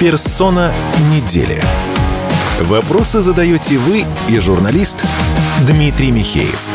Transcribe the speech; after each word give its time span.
Персона 0.00 0.72
недели. 1.12 1.60
Вопросы 2.60 3.20
задаете 3.20 3.78
вы 3.78 4.04
и 4.28 4.38
журналист 4.38 5.02
Дмитрий 5.66 6.12
Михеев. 6.12 6.70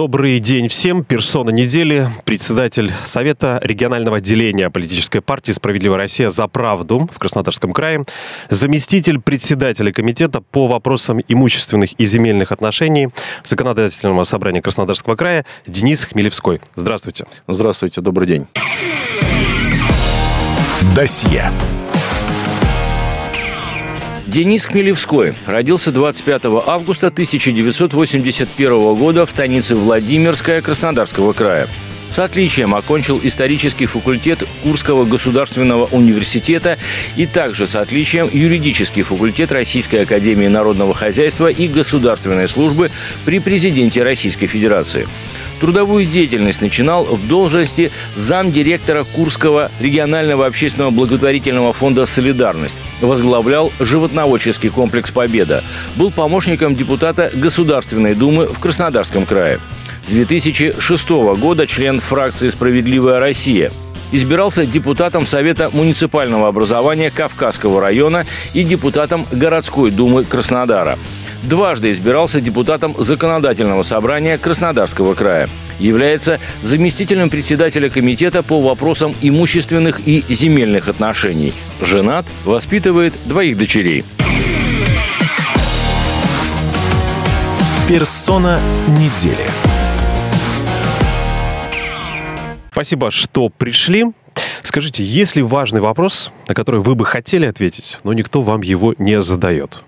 Добрый 0.00 0.38
день 0.38 0.68
всем. 0.68 1.04
Персона 1.04 1.50
недели, 1.50 2.08
председатель 2.24 2.90
Совета 3.04 3.60
регионального 3.62 4.16
отделения 4.16 4.70
политической 4.70 5.20
партии 5.20 5.52
«Справедливая 5.52 5.98
Россия 5.98 6.30
за 6.30 6.48
правду» 6.48 7.06
в 7.12 7.18
Краснодарском 7.18 7.74
крае, 7.74 8.06
заместитель 8.48 9.20
председателя 9.20 9.92
комитета 9.92 10.40
по 10.40 10.68
вопросам 10.68 11.20
имущественных 11.28 11.92
и 12.00 12.06
земельных 12.06 12.50
отношений 12.50 13.10
Законодательного 13.44 14.24
собрания 14.24 14.62
Краснодарского 14.62 15.16
края 15.16 15.44
Денис 15.66 16.02
Хмелевской. 16.04 16.62
Здравствуйте. 16.76 17.26
Здравствуйте, 17.46 18.00
добрый 18.00 18.26
день. 18.26 18.46
Досье. 20.96 21.52
Денис 24.30 24.64
Хмелевской 24.64 25.34
родился 25.44 25.90
25 25.90 26.44
августа 26.64 27.08
1981 27.08 28.94
года 28.94 29.26
в 29.26 29.30
станице 29.30 29.74
Владимирская 29.74 30.60
Краснодарского 30.60 31.32
края. 31.32 31.66
С 32.10 32.20
отличием 32.20 32.76
окончил 32.76 33.18
исторический 33.20 33.86
факультет 33.86 34.44
Курского 34.62 35.04
государственного 35.04 35.86
университета 35.86 36.78
и 37.16 37.26
также 37.26 37.66
с 37.66 37.74
отличием 37.74 38.30
юридический 38.32 39.02
факультет 39.02 39.50
Российской 39.50 40.02
академии 40.02 40.46
народного 40.46 40.94
хозяйства 40.94 41.48
и 41.48 41.66
государственной 41.66 42.46
службы 42.46 42.92
при 43.24 43.40
президенте 43.40 44.04
Российской 44.04 44.46
Федерации. 44.46 45.08
Трудовую 45.60 46.06
деятельность 46.06 46.62
начинал 46.62 47.04
в 47.04 47.28
должности 47.28 47.92
замдиректора 48.16 49.04
Курского 49.04 49.70
регионального 49.78 50.46
общественного 50.46 50.90
благотворительного 50.90 51.74
фонда 51.74 52.06
«Солидарность». 52.06 52.74
Возглавлял 53.02 53.70
животноводческий 53.78 54.70
комплекс 54.70 55.10
«Победа». 55.10 55.62
Был 55.96 56.10
помощником 56.10 56.74
депутата 56.74 57.30
Государственной 57.34 58.14
Думы 58.14 58.46
в 58.46 58.58
Краснодарском 58.58 59.26
крае. 59.26 59.60
С 60.06 60.10
2006 60.10 61.10
года 61.10 61.66
член 61.66 62.00
фракции 62.00 62.48
«Справедливая 62.48 63.20
Россия», 63.20 63.70
избирался 64.12 64.64
депутатом 64.64 65.26
Совета 65.26 65.68
муниципального 65.74 66.48
образования 66.48 67.10
Кавказского 67.10 67.82
района 67.82 68.24
и 68.54 68.64
депутатом 68.64 69.26
городской 69.30 69.90
думы 69.90 70.24
Краснодара– 70.24 70.98
Дважды 71.42 71.92
избирался 71.92 72.40
депутатом 72.40 72.94
Законодательного 72.98 73.82
собрания 73.82 74.36
Краснодарского 74.36 75.14
края. 75.14 75.48
Является 75.78 76.38
заместителем 76.60 77.30
председателя 77.30 77.88
комитета 77.88 78.42
по 78.42 78.60
вопросам 78.60 79.14
имущественных 79.22 80.00
и 80.06 80.22
земельных 80.28 80.88
отношений. 80.88 81.54
Женат, 81.80 82.26
воспитывает 82.44 83.14
двоих 83.24 83.56
дочерей. 83.56 84.04
Персона 87.88 88.60
недели. 88.88 89.46
Спасибо, 92.72 93.10
что 93.10 93.48
пришли. 93.48 94.04
Скажите, 94.62 95.02
есть 95.02 95.36
ли 95.36 95.42
важный 95.42 95.80
вопрос, 95.80 96.32
на 96.48 96.54
который 96.54 96.80
вы 96.80 96.94
бы 96.94 97.04
хотели 97.04 97.46
ответить, 97.46 97.98
но 98.04 98.12
никто 98.12 98.42
вам 98.42 98.60
его 98.60 98.94
не 98.98 99.20
задает? 99.20 99.82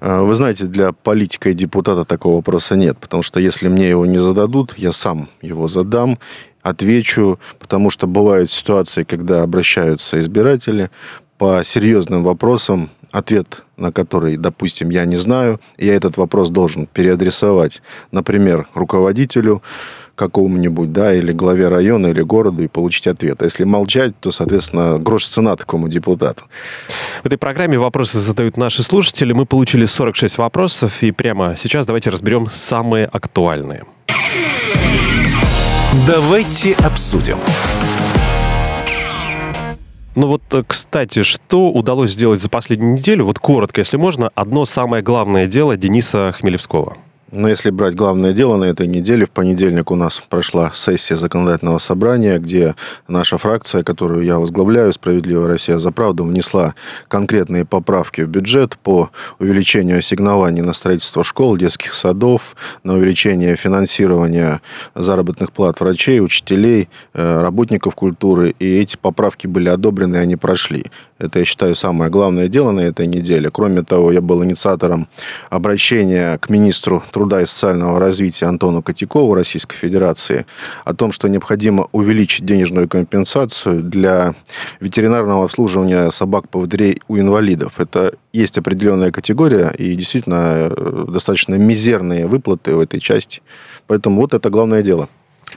А, 0.00 0.22
вы 0.22 0.34
знаете, 0.34 0.64
для 0.64 0.92
политика 0.92 1.50
и 1.50 1.54
депутата 1.54 2.04
такого 2.04 2.36
вопроса 2.36 2.76
нет, 2.76 2.98
потому 2.98 3.22
что 3.22 3.40
если 3.40 3.68
мне 3.68 3.88
его 3.88 4.06
не 4.06 4.18
зададут, 4.18 4.74
я 4.76 4.92
сам 4.92 5.28
его 5.42 5.68
задам, 5.68 6.18
отвечу, 6.62 7.38
потому 7.58 7.90
что 7.90 8.06
бывают 8.06 8.50
ситуации, 8.50 9.04
когда 9.04 9.42
обращаются 9.42 10.20
избиратели 10.20 10.90
по 11.38 11.62
серьезным 11.64 12.24
вопросам, 12.24 12.90
ответ 13.12 13.62
на 13.76 13.92
который, 13.92 14.36
допустим, 14.36 14.90
я 14.90 15.04
не 15.04 15.16
знаю, 15.16 15.60
я 15.78 15.94
этот 15.94 16.16
вопрос 16.16 16.48
должен 16.48 16.86
переадресовать, 16.86 17.82
например, 18.10 18.68
руководителю, 18.74 19.62
какому-нибудь, 20.16 20.92
да, 20.92 21.14
или 21.14 21.30
главе 21.30 21.68
района, 21.68 22.08
или 22.08 22.22
города 22.22 22.62
и 22.62 22.66
получить 22.66 23.06
ответ. 23.06 23.40
А 23.40 23.44
если 23.44 23.64
молчать, 23.64 24.18
то, 24.18 24.32
соответственно, 24.32 24.98
грош 24.98 25.26
цена 25.26 25.54
такому 25.54 25.88
депутату. 25.88 26.44
В 27.22 27.26
этой 27.26 27.38
программе 27.38 27.78
вопросы 27.78 28.18
задают 28.18 28.56
наши 28.56 28.82
слушатели. 28.82 29.32
Мы 29.32 29.46
получили 29.46 29.84
46 29.84 30.38
вопросов, 30.38 31.02
и 31.02 31.12
прямо 31.12 31.54
сейчас 31.56 31.86
давайте 31.86 32.10
разберем 32.10 32.46
самые 32.50 33.06
актуальные. 33.06 33.84
Давайте 36.06 36.74
обсудим. 36.84 37.38
Ну 40.14 40.28
вот, 40.28 40.42
э, 40.52 40.64
кстати, 40.66 41.22
что 41.22 41.70
удалось 41.70 42.12
сделать 42.12 42.40
за 42.40 42.48
последнюю 42.48 42.94
неделю? 42.94 43.26
Вот 43.26 43.38
коротко, 43.38 43.82
если 43.82 43.98
можно, 43.98 44.30
одно 44.34 44.64
самое 44.64 45.02
главное 45.02 45.46
дело 45.46 45.76
Дениса 45.76 46.32
Хмелевского. 46.32 46.96
Но 47.36 47.48
если 47.50 47.68
брать 47.68 47.94
главное 47.94 48.32
дело 48.32 48.56
на 48.56 48.64
этой 48.64 48.86
неделе, 48.86 49.26
в 49.26 49.30
понедельник 49.30 49.90
у 49.90 49.94
нас 49.94 50.22
прошла 50.26 50.70
сессия 50.72 51.16
законодательного 51.16 51.76
собрания, 51.76 52.38
где 52.38 52.74
наша 53.08 53.36
фракция, 53.36 53.82
которую 53.82 54.24
я 54.24 54.38
возглавляю, 54.38 54.90
«Справедливая 54.94 55.46
Россия 55.46 55.76
за 55.76 55.92
правду», 55.92 56.24
внесла 56.24 56.74
конкретные 57.08 57.66
поправки 57.66 58.22
в 58.22 58.28
бюджет 58.28 58.78
по 58.78 59.10
увеличению 59.38 59.98
ассигнований 59.98 60.62
на 60.62 60.72
строительство 60.72 61.24
школ, 61.24 61.58
детских 61.58 61.92
садов, 61.92 62.56
на 62.84 62.94
увеличение 62.94 63.54
финансирования 63.56 64.62
заработных 64.94 65.52
плат 65.52 65.78
врачей, 65.78 66.22
учителей, 66.22 66.88
э, 67.12 67.42
работников 67.42 67.94
культуры. 67.94 68.54
И 68.58 68.78
эти 68.78 68.96
поправки 68.96 69.46
были 69.46 69.68
одобрены, 69.68 70.16
они 70.16 70.36
прошли. 70.36 70.86
Это, 71.18 71.38
я 71.38 71.44
считаю, 71.46 71.74
самое 71.74 72.10
главное 72.10 72.48
дело 72.48 72.72
на 72.72 72.80
этой 72.80 73.06
неделе. 73.06 73.50
Кроме 73.50 73.82
того, 73.82 74.12
я 74.12 74.20
был 74.20 74.44
инициатором 74.44 75.08
обращения 75.48 76.36
к 76.38 76.50
министру 76.50 77.02
труда 77.10 77.40
и 77.40 77.46
социального 77.46 77.98
развития 77.98 78.46
Антону 78.46 78.82
Котякову 78.82 79.34
Российской 79.34 79.76
Федерации 79.76 80.44
о 80.84 80.92
том, 80.92 81.12
что 81.12 81.28
необходимо 81.28 81.88
увеличить 81.92 82.44
денежную 82.44 82.86
компенсацию 82.86 83.82
для 83.82 84.34
ветеринарного 84.80 85.44
обслуживания 85.44 86.10
собак-поводырей 86.10 87.00
у 87.08 87.16
инвалидов. 87.16 87.74
Это 87.78 88.12
есть 88.34 88.58
определенная 88.58 89.10
категория 89.10 89.70
и 89.70 89.94
действительно 89.94 90.68
э, 90.70 91.04
достаточно 91.08 91.54
мизерные 91.54 92.26
выплаты 92.26 92.74
в 92.74 92.80
этой 92.80 93.00
части. 93.00 93.40
Поэтому 93.86 94.20
вот 94.20 94.34
это 94.34 94.50
главное 94.50 94.82
дело. 94.82 95.08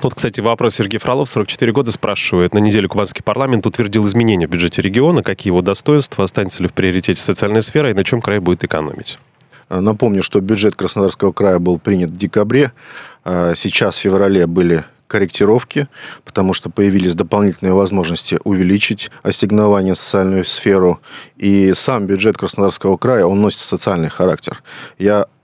Вот, 0.02 0.16
кстати, 0.16 0.40
вопрос 0.40 0.76
Сергей 0.76 0.98
Фролов, 0.98 1.30
44 1.30 1.74
года, 1.74 1.92
спрашивает. 1.92 2.54
На 2.54 2.60
неделю 2.60 2.88
Кубанский 2.88 3.22
парламент 3.22 3.66
утвердил 3.68 4.08
изменения 4.08 4.48
в 4.48 4.50
бюджете 4.50 4.82
региона. 4.82 5.24
Какие 5.24 5.52
его 5.52 5.62
достоинства? 5.62 6.24
Останется 6.24 6.64
ли 6.64 6.70
в 6.70 6.74
приоритете 6.74 7.22
социальная 7.22 7.62
сфера? 7.62 7.92
И 7.92 7.94
на 7.94 8.06
чем 8.06 8.22
край 8.22 8.40
будет 8.40 8.64
экономить? 8.64 9.20
Напомню, 9.70 10.24
что 10.24 10.40
бюджет 10.40 10.76
Краснодарского 10.76 11.34
края 11.34 11.60
был 11.60 11.80
принят 11.80 12.12
в 12.12 12.18
декабре. 12.18 12.72
А 13.26 13.56
сейчас 13.56 13.98
в 13.98 14.02
феврале 14.02 14.48
были 14.48 14.86
корректировки, 15.08 15.88
потому 16.24 16.54
что 16.54 16.70
появились 16.70 17.16
дополнительные 17.16 17.74
возможности 17.74 18.40
увеличить 18.44 19.12
ассигнование 19.24 19.96
в 19.96 19.98
социальную 19.98 20.46
сферу. 20.46 21.02
И 21.36 21.74
сам 21.74 22.06
бюджет 22.06 22.38
Краснодарского 22.38 22.96
края, 22.96 23.26
он 23.26 23.42
носит 23.42 23.60
социальный 23.60 24.10
характер. 24.10 24.64
Я 24.98 25.26
Э, 25.26 25.39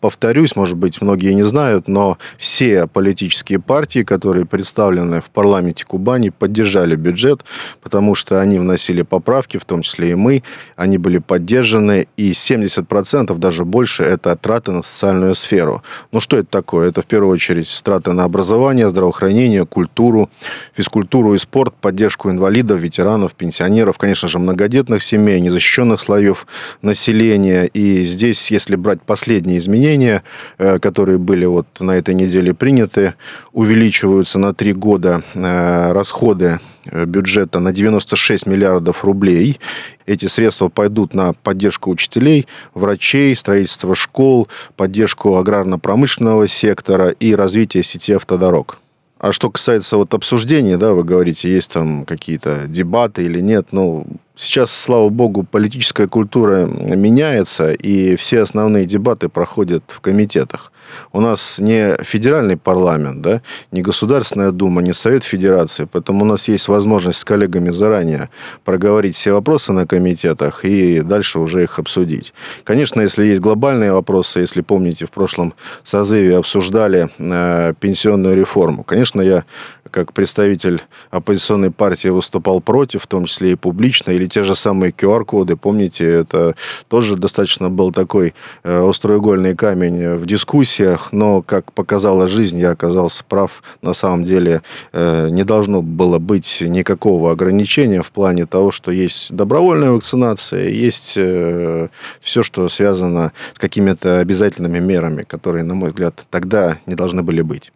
повторюсь, 0.00 0.56
может 0.56 0.76
быть, 0.76 1.00
многие 1.00 1.32
не 1.34 1.42
знают, 1.42 1.88
но 1.88 2.18
все 2.38 2.86
политические 2.86 3.58
партии, 3.58 4.02
которые 4.02 4.46
представлены 4.46 5.20
в 5.20 5.30
парламенте 5.30 5.84
Кубани, 5.84 6.30
поддержали 6.30 6.96
бюджет, 6.96 7.44
потому 7.82 8.14
что 8.14 8.40
они 8.40 8.58
вносили 8.58 9.02
поправки, 9.02 9.58
в 9.58 9.64
том 9.64 9.82
числе 9.82 10.10
и 10.10 10.14
мы, 10.14 10.42
они 10.76 10.98
были 10.98 11.18
поддержаны, 11.18 12.08
и 12.16 12.32
70%, 12.32 13.36
даже 13.38 13.64
больше, 13.64 14.02
это 14.02 14.34
траты 14.36 14.72
на 14.72 14.82
социальную 14.82 15.34
сферу. 15.34 15.82
Ну, 16.12 16.20
что 16.20 16.36
это 16.36 16.48
такое? 16.50 16.88
Это, 16.88 17.02
в 17.02 17.06
первую 17.06 17.32
очередь, 17.32 17.80
траты 17.84 18.12
на 18.12 18.24
образование, 18.24 18.88
здравоохранение, 18.88 19.66
культуру, 19.66 20.30
физкультуру 20.74 21.34
и 21.34 21.38
спорт, 21.38 21.74
поддержку 21.80 22.30
инвалидов, 22.30 22.78
ветеранов, 22.80 23.34
пенсионеров, 23.34 23.98
конечно 23.98 24.28
же, 24.28 24.38
многодетных 24.38 25.02
семей, 25.02 25.40
незащищенных 25.40 26.00
слоев 26.00 26.46
населения. 26.82 27.66
И 27.66 28.04
здесь, 28.04 28.50
если 28.50 28.76
брать 28.76 29.02
последние 29.02 29.43
последние 29.44 29.58
изменения, 29.58 30.22
э, 30.58 30.78
которые 30.78 31.18
были 31.18 31.46
вот 31.46 31.66
на 31.80 31.92
этой 31.92 32.14
неделе 32.14 32.54
приняты, 32.54 33.14
увеличиваются 33.52 34.38
на 34.38 34.54
три 34.54 34.72
года 34.72 35.22
э, 35.34 35.92
расходы 35.92 36.60
э, 36.86 37.04
бюджета 37.04 37.60
на 37.60 37.72
96 37.72 38.46
миллиардов 38.46 39.04
рублей. 39.04 39.58
Эти 40.06 40.28
средства 40.28 40.68
пойдут 40.68 41.14
на 41.14 41.32
поддержку 41.32 41.90
учителей, 41.90 42.46
врачей, 42.74 43.36
строительство 43.36 43.94
школ, 43.94 44.48
поддержку 44.76 45.36
аграрно-промышленного 45.36 46.48
сектора 46.48 47.10
и 47.10 47.34
развитие 47.34 47.82
сети 47.82 48.14
автодорог. 48.14 48.78
А 49.18 49.32
что 49.32 49.50
касается 49.50 49.96
вот 49.96 50.14
обсуждений, 50.14 50.76
да, 50.76 50.92
вы 50.92 51.04
говорите, 51.04 51.50
есть 51.50 51.72
там 51.72 52.04
какие-то 52.04 52.66
дебаты 52.68 53.24
или 53.24 53.40
нет, 53.40 53.68
ну, 53.72 54.06
Сейчас, 54.36 54.72
слава 54.72 55.10
богу, 55.10 55.44
политическая 55.44 56.08
культура 56.08 56.66
меняется, 56.66 57.72
и 57.72 58.16
все 58.16 58.40
основные 58.40 58.84
дебаты 58.84 59.28
проходят 59.28 59.84
в 59.86 60.00
комитетах. 60.00 60.72
У 61.12 61.20
нас 61.20 61.58
не 61.58 61.96
федеральный 62.02 62.56
парламент, 62.56 63.22
да, 63.22 63.42
не 63.72 63.82
Государственная 63.82 64.50
Дума, 64.50 64.82
не 64.82 64.92
Совет 64.92 65.24
Федерации, 65.24 65.88
поэтому 65.90 66.24
у 66.24 66.28
нас 66.28 66.48
есть 66.48 66.68
возможность 66.68 67.18
с 67.18 67.24
коллегами 67.24 67.70
заранее 67.70 68.30
проговорить 68.64 69.16
все 69.16 69.32
вопросы 69.32 69.72
на 69.72 69.86
комитетах 69.86 70.64
и 70.64 71.00
дальше 71.00 71.38
уже 71.38 71.62
их 71.62 71.78
обсудить. 71.78 72.32
Конечно, 72.64 73.00
если 73.00 73.24
есть 73.24 73.40
глобальные 73.40 73.92
вопросы, 73.92 74.40
если 74.40 74.60
помните, 74.60 75.06
в 75.06 75.10
прошлом 75.10 75.54
созыве 75.82 76.36
обсуждали 76.36 77.08
э, 77.18 77.74
пенсионную 77.80 78.36
реформу, 78.36 78.84
конечно, 78.84 79.20
я 79.20 79.44
как 79.90 80.12
представитель 80.12 80.82
оппозиционной 81.10 81.70
партии 81.70 82.08
выступал 82.08 82.60
против, 82.60 83.04
в 83.04 83.06
том 83.06 83.26
числе 83.26 83.52
и 83.52 83.54
публично, 83.54 84.10
или 84.10 84.26
те 84.26 84.42
же 84.42 84.54
самые 84.54 84.90
QR-коды, 84.90 85.56
помните, 85.56 86.04
это 86.04 86.56
тоже 86.88 87.16
достаточно 87.16 87.70
был 87.70 87.92
такой 87.92 88.34
э, 88.64 88.88
остроугольный 88.88 89.54
камень 89.54 90.14
в 90.14 90.26
дискуссиях, 90.74 91.12
но, 91.12 91.42
как 91.42 91.72
показала 91.72 92.28
жизнь, 92.28 92.58
я 92.58 92.70
оказался 92.70 93.24
прав. 93.24 93.62
На 93.82 93.92
самом 93.92 94.24
деле 94.24 94.62
э, 94.92 95.28
не 95.30 95.44
должно 95.44 95.82
было 95.82 96.18
быть 96.18 96.58
никакого 96.60 97.32
ограничения 97.32 98.02
в 98.02 98.10
плане 98.10 98.46
того, 98.46 98.70
что 98.70 98.90
есть 98.90 99.32
добровольная 99.32 99.90
вакцинация, 99.90 100.68
есть 100.68 101.14
э, 101.16 101.88
все, 102.20 102.42
что 102.42 102.68
связано 102.68 103.32
с 103.54 103.58
какими-то 103.58 104.20
обязательными 104.20 104.78
мерами, 104.78 105.22
которые, 105.22 105.64
на 105.64 105.74
мой 105.74 105.90
взгляд, 105.90 106.26
тогда 106.30 106.78
не 106.86 106.94
должны 106.94 107.22
были 107.22 107.42
быть. 107.42 107.72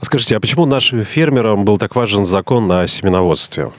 Скажите, 0.00 0.36
а 0.36 0.40
почему 0.40 0.66
нашим 0.66 1.02
фермерам 1.02 1.64
был 1.64 1.76
так 1.76 1.96
важен 1.96 2.24
закон 2.24 2.70
о 2.70 2.86
семеноводстве? 2.86 3.70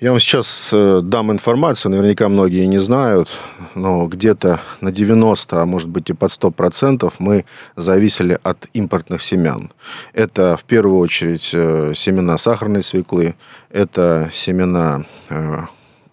Я 0.00 0.10
вам 0.10 0.18
сейчас 0.18 0.70
э, 0.72 1.00
дам 1.04 1.30
информацию, 1.30 1.92
наверняка 1.92 2.28
многие 2.28 2.66
не 2.66 2.78
знают, 2.78 3.28
но 3.76 4.06
где-то 4.06 4.60
на 4.80 4.90
90, 4.90 5.62
а 5.62 5.66
может 5.66 5.88
быть 5.88 6.10
и 6.10 6.12
под 6.12 6.30
100% 6.32 7.12
мы 7.20 7.44
зависели 7.76 8.36
от 8.42 8.66
импортных 8.72 9.22
семян. 9.22 9.72
Это 10.12 10.56
в 10.56 10.64
первую 10.64 10.98
очередь 10.98 11.50
э, 11.52 11.92
семена 11.94 12.38
сахарной 12.38 12.82
свеклы, 12.82 13.36
это 13.70 14.30
семена 14.34 15.04
э, 15.28 15.60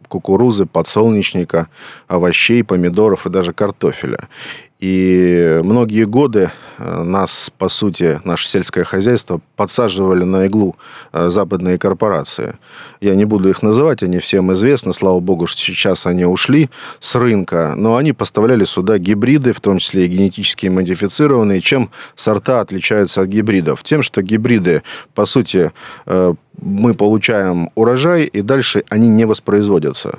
кукурузы, 0.08 0.68
подсолнечника, 0.68 1.68
овощей, 2.08 2.64
помидоров 2.64 3.26
и 3.26 3.32
даже 3.32 3.52
картофеля. 3.52 4.28
И 4.82 5.60
многие 5.64 6.06
годы 6.06 6.52
э, 6.80 7.04
нас, 7.04 7.52
по 7.56 7.70
сути, 7.70 8.20
наше 8.24 8.48
сельское 8.48 8.84
хозяйство 8.84 9.40
подсаживали 9.56 10.24
на 10.24 10.48
иглу 10.48 10.76
э, 11.14 11.30
западные 11.30 11.78
корпорации. 11.78 12.56
Я 13.00 13.14
не 13.14 13.26
буду 13.26 13.48
их 13.48 13.62
называть, 13.62 14.02
они 14.02 14.18
всем 14.18 14.52
известны. 14.54 14.92
Слава 14.92 15.20
богу, 15.20 15.46
что 15.46 15.62
сейчас 15.62 16.08
они 16.08 16.26
ушли 16.26 16.72
с 17.00 17.14
рынка. 17.14 17.76
Но 17.78 17.96
они 17.96 18.12
поставляли 18.12 18.66
сюда 18.66 18.98
гибриды, 18.98 19.54
в 19.54 19.62
том 19.62 19.78
числе 19.78 20.06
и 20.06 20.08
генетически 20.08 20.66
модифицированные. 20.66 21.62
Чем 21.62 21.92
сорта 22.16 22.62
отличаются 22.62 23.22
от 23.22 23.28
гибридов? 23.28 23.84
Тем, 23.84 24.02
что 24.02 24.24
гибриды, 24.24 24.82
по 25.14 25.28
сути, 25.28 25.72
э, 26.08 26.34
мы 26.60 26.96
получаем 26.96 27.70
урожай, 27.76 28.24
и 28.24 28.42
дальше 28.42 28.84
они 28.90 29.10
не 29.10 29.26
воспроизводятся. 29.26 30.18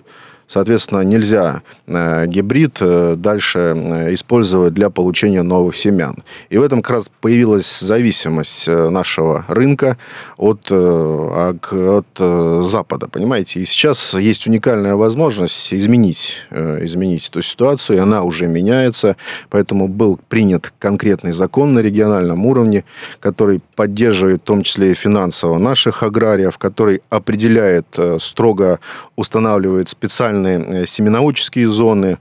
Соответственно, 0.52 1.00
нельзя 1.00 1.62
э, 1.87 2.26
гибрид 2.26 2.76
э, 2.82 3.14
дальше 3.16 3.58
э, 3.75 4.12
использовать 4.12 4.75
для 4.75 4.90
получения 4.90 5.40
новых 5.40 5.75
семян. 5.75 6.22
И 6.50 6.58
в 6.58 6.62
этом 6.62 6.82
как 6.82 6.96
раз 6.96 7.10
появилась 7.22 7.81
зависимость 7.81 8.69
нашего 8.69 9.46
рынка 9.49 9.96
от, 10.37 10.70
от 10.70 12.06
Запада, 12.19 13.08
понимаете? 13.08 13.60
И 13.60 13.64
сейчас 13.64 14.12
есть 14.12 14.46
уникальная 14.46 14.94
возможность 14.94 15.72
изменить, 15.72 16.43
изменить 16.50 17.28
эту 17.28 17.40
ситуацию, 17.40 17.96
и 17.96 18.00
она 18.00 18.22
уже 18.22 18.46
меняется. 18.46 19.16
Поэтому 19.48 19.88
был 19.88 20.20
принят 20.28 20.72
конкретный 20.78 21.32
закон 21.32 21.72
на 21.72 21.78
региональном 21.78 22.44
уровне, 22.44 22.84
который 23.20 23.60
поддерживает 23.75 24.43
в 24.43 24.44
том 24.44 24.62
числе 24.62 24.90
и 24.90 24.94
финансово 24.94 25.58
наших 25.58 26.02
аграриев, 26.02 26.58
который 26.58 27.02
определяет, 27.08 27.87
строго 28.19 28.81
устанавливает 29.16 29.88
специальные 29.88 30.41
специальные 30.42 30.82
э, 30.82 30.86
семеноводческие 30.86 31.68
зоны, 31.68 32.18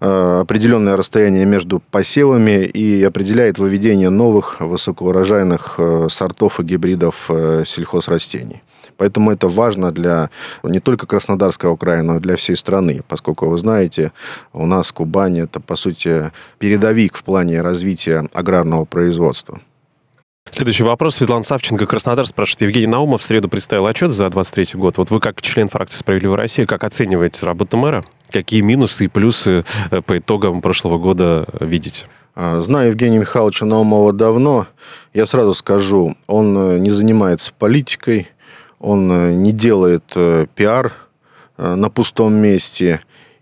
э, 0.00 0.40
определенное 0.40 0.96
расстояние 0.96 1.46
между 1.46 1.80
посевами 1.90 2.64
и 2.64 3.02
определяет 3.02 3.58
выведение 3.58 4.10
новых 4.10 4.60
высокоурожайных 4.60 5.74
э, 5.78 6.08
сортов 6.10 6.60
и 6.60 6.62
гибридов 6.62 7.30
сельхозрастений. 7.64 8.62
Поэтому 8.96 9.30
это 9.30 9.48
важно 9.48 9.92
для 9.92 10.28
не 10.62 10.80
только 10.80 11.06
Краснодарского 11.06 11.76
края, 11.76 12.02
но 12.02 12.16
и 12.16 12.20
для 12.20 12.36
всей 12.36 12.56
страны, 12.56 13.00
поскольку, 13.08 13.46
вы 13.46 13.56
знаете, 13.56 14.12
у 14.52 14.66
нас 14.66 14.92
Кубань– 14.92 15.38
это, 15.40 15.58
по 15.58 15.76
сути, 15.76 16.30
передовик 16.58 17.16
в 17.16 17.22
плане 17.22 17.62
развития 17.62 18.28
аграрного 18.34 18.84
производства. 18.84 19.60
Следующий 20.52 20.82
вопрос. 20.82 21.16
Светлана 21.16 21.44
Савченко, 21.44 21.86
Краснодар, 21.86 22.26
спрашивает. 22.26 22.62
Евгений 22.62 22.86
Наумов 22.86 23.22
в 23.22 23.24
среду 23.24 23.48
представил 23.48 23.86
отчет 23.86 24.12
за 24.12 24.28
23 24.28 24.68
год. 24.74 24.98
Вот 24.98 25.10
вы, 25.10 25.20
как 25.20 25.40
член 25.40 25.68
фракции 25.68 25.98
«Справедливая 25.98 26.38
Россия», 26.38 26.66
как 26.66 26.84
оцениваете 26.84 27.46
работу 27.46 27.76
мэра? 27.76 28.04
Какие 28.30 28.60
минусы 28.60 29.04
и 29.04 29.08
плюсы 29.08 29.64
э, 29.90 30.02
по 30.02 30.18
итогам 30.18 30.60
прошлого 30.60 30.98
года 30.98 31.46
видите? 31.60 32.04
А, 32.34 32.60
знаю 32.60 32.88
Евгения 32.88 33.18
Михайловича 33.18 33.64
Наумова 33.64 34.12
давно. 34.12 34.66
Я 35.14 35.26
сразу 35.26 35.54
скажу, 35.54 36.16
он 36.26 36.56
э, 36.58 36.78
не 36.78 36.90
занимается 36.90 37.52
политикой, 37.56 38.28
он 38.78 39.10
э, 39.10 39.32
не 39.32 39.52
делает 39.52 40.04
пиар 40.54 40.92
на 41.56 41.90
пустом 41.90 42.34
месте. 42.34 43.00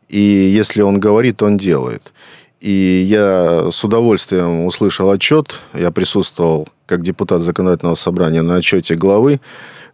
И 0.09 0.19
если 0.19 0.83
он 0.83 0.99
говорит, 1.01 1.43
он 1.43 1.57
делает. 1.57 2.13
И 2.61 3.05
я 3.09 3.71
с 3.71 3.85
удовольствием 3.85 4.65
услышал 4.67 5.11
отчет. 5.11 5.61
Я 5.75 5.91
присутствовал 5.91 6.69
как 6.87 7.03
депутат 7.03 7.43
законодательного 7.43 7.95
собрания 7.95 8.43
на 8.43 8.57
отчете 8.57 8.95
главы. 8.95 9.41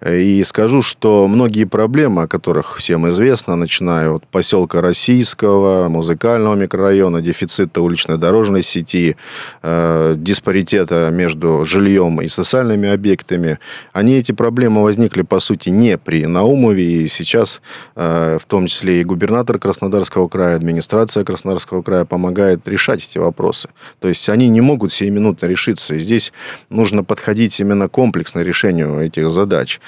И 0.06 0.44
скажу, 0.44 0.82
что 0.82 1.26
многие 1.28 1.64
проблемы, 1.64 2.22
о 2.22 2.28
которых 2.28 2.76
всем 2.76 3.08
известно, 3.08 3.56
начиная 3.56 4.10
от 4.10 4.26
поселка 4.26 4.82
Российского, 4.82 5.88
музыкального 5.88 6.54
микрорайона, 6.54 7.22
дефицита 7.22 7.80
уличной 7.80 8.18
дорожной 8.18 8.62
сети, 8.62 9.16
э, 9.62 10.14
диспаритета 10.18 11.08
между 11.10 11.64
жильем 11.64 12.20
и 12.20 12.28
социальными 12.28 12.90
объектами, 12.90 13.58
они, 13.94 14.16
эти 14.16 14.32
проблемы 14.32 14.82
возникли, 14.82 15.22
по 15.22 15.40
сути, 15.40 15.70
не 15.70 15.96
при 15.96 16.26
Наумове. 16.26 17.04
И 17.04 17.08
сейчас, 17.08 17.62
э, 17.96 18.38
в 18.38 18.44
том 18.44 18.66
числе 18.66 19.00
и 19.00 19.04
губернатор 19.04 19.58
Краснодарского 19.58 20.28
края, 20.28 20.56
администрация 20.56 21.24
Краснодарского 21.24 21.80
края 21.80 22.04
помогает 22.04 22.68
решать 22.68 23.08
эти 23.10 23.16
вопросы. 23.16 23.70
То 24.00 24.08
есть, 24.08 24.28
они 24.28 24.48
не 24.48 24.60
могут 24.60 24.92
сиюминутно 24.92 25.46
решиться. 25.46 25.94
И 25.94 25.98
здесь 25.98 26.34
нужно 26.68 27.04
подходить 27.04 27.58
именно 27.58 27.88
комплексно 27.88 28.40
решению 28.40 29.00
этих 29.00 29.30
задач. 29.30 29.80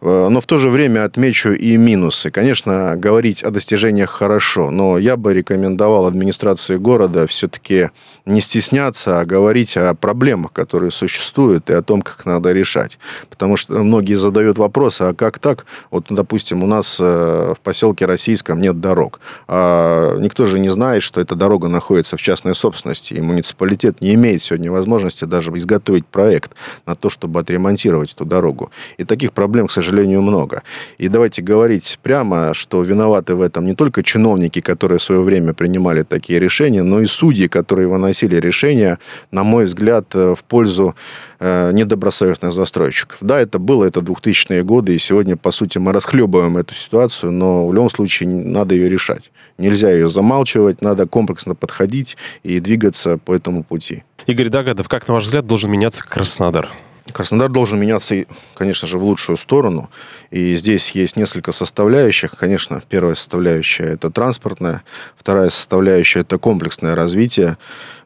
Э, 0.00 0.28
но 0.28 0.40
в 0.40 0.46
то 0.46 0.58
же 0.58 0.68
время 0.68 1.04
отмечу 1.04 1.52
и 1.52 1.76
минусы. 1.76 2.30
Конечно, 2.30 2.96
говорить 2.96 3.42
о 3.42 3.50
достижениях 3.50 4.10
хорошо, 4.10 4.70
но 4.70 4.98
я 4.98 5.16
бы 5.16 5.34
рекомендовал 5.34 6.06
администрации 6.06 6.76
города 6.76 7.26
все-таки 7.26 7.90
не 8.24 8.40
стесняться, 8.40 9.20
а 9.20 9.24
говорить 9.24 9.76
о 9.76 9.94
проблемах, 9.94 10.52
которые 10.52 10.90
существуют, 10.90 11.70
и 11.70 11.72
о 11.72 11.82
том, 11.82 12.02
как 12.02 12.24
надо 12.26 12.52
решать. 12.52 12.98
Потому 13.30 13.56
что 13.56 13.74
многие 13.74 14.14
задают 14.14 14.58
вопросы, 14.58 15.02
а 15.02 15.14
как 15.14 15.38
так? 15.38 15.66
Вот, 15.90 16.06
допустим, 16.10 16.62
у 16.62 16.66
нас 16.66 16.98
э, 17.00 17.54
в 17.56 17.60
поселке 17.60 18.06
Российском 18.06 18.60
нет 18.60 18.80
дорог. 18.80 19.20
А 19.48 20.16
никто 20.18 20.46
же 20.46 20.58
не 20.58 20.68
знает, 20.68 21.02
что 21.02 21.20
эта 21.20 21.34
дорога 21.34 21.68
находится 21.68 22.16
в 22.16 22.22
частной 22.22 22.54
собственности, 22.54 23.14
и 23.14 23.20
муниципалитет 23.20 24.00
не 24.00 24.14
имеет 24.14 24.42
сегодня 24.42 24.70
возможности 24.70 25.24
даже 25.24 25.50
изготовить 25.56 26.06
проект 26.06 26.52
на 26.86 26.94
то, 26.94 27.08
чтобы 27.08 27.40
отремонтировать 27.40 28.12
эту 28.12 28.24
дорогу. 28.24 28.70
И 28.98 29.04
таких 29.04 29.32
проблем, 29.36 29.68
к 29.68 29.72
сожалению, 29.72 30.22
много. 30.22 30.62
И 30.98 31.08
давайте 31.08 31.42
говорить 31.42 31.98
прямо, 32.02 32.54
что 32.54 32.82
виноваты 32.82 33.34
в 33.34 33.42
этом 33.42 33.66
не 33.66 33.74
только 33.74 34.02
чиновники, 34.02 34.60
которые 34.60 34.98
в 34.98 35.02
свое 35.02 35.20
время 35.20 35.52
принимали 35.52 36.02
такие 36.02 36.40
решения, 36.40 36.82
но 36.82 37.00
и 37.00 37.06
судьи, 37.06 37.46
которые 37.46 37.86
выносили 37.86 38.36
решения, 38.40 38.98
на 39.30 39.44
мой 39.44 39.66
взгляд, 39.66 40.06
э, 40.14 40.34
в 40.34 40.42
пользу 40.42 40.94
э, 41.38 41.72
недобросовестных 41.72 42.52
застройщиков. 42.52 43.18
Да, 43.20 43.38
это 43.38 43.58
было, 43.58 43.84
это 43.84 44.00
2000-е 44.00 44.64
годы, 44.64 44.94
и 44.94 44.98
сегодня, 44.98 45.36
по 45.36 45.50
сути, 45.50 45.78
мы 45.78 45.92
расхлебываем 45.92 46.56
эту 46.56 46.74
ситуацию, 46.74 47.30
но 47.30 47.68
в 47.68 47.74
любом 47.74 47.90
случае 47.90 48.28
надо 48.28 48.74
ее 48.74 48.88
решать. 48.88 49.30
Нельзя 49.58 49.90
ее 49.90 50.08
замалчивать, 50.08 50.82
надо 50.82 51.06
комплексно 51.06 51.54
подходить 51.54 52.16
и 52.42 52.60
двигаться 52.60 53.18
по 53.18 53.34
этому 53.34 53.62
пути. 53.62 54.02
Игорь 54.26 54.48
Дагадов, 54.48 54.88
как, 54.88 55.06
на 55.08 55.14
ваш 55.14 55.24
взгляд, 55.24 55.46
должен 55.46 55.70
меняться 55.70 56.02
Краснодар? 56.02 56.70
Краснодар 57.12 57.48
должен 57.50 57.78
меняться, 57.78 58.24
конечно 58.54 58.88
же, 58.88 58.98
в 58.98 59.04
лучшую 59.04 59.36
сторону. 59.36 59.90
И 60.30 60.56
здесь 60.56 60.90
есть 60.90 61.16
несколько 61.16 61.52
составляющих. 61.52 62.32
Конечно, 62.36 62.82
первая 62.88 63.14
составляющая– 63.14 63.84
это 63.94 64.10
транспортная. 64.10 64.82
Вторая 65.16 65.50
составляющая– 65.50 66.20
это 66.20 66.38
комплексное 66.38 66.94
развитие. 66.94 67.58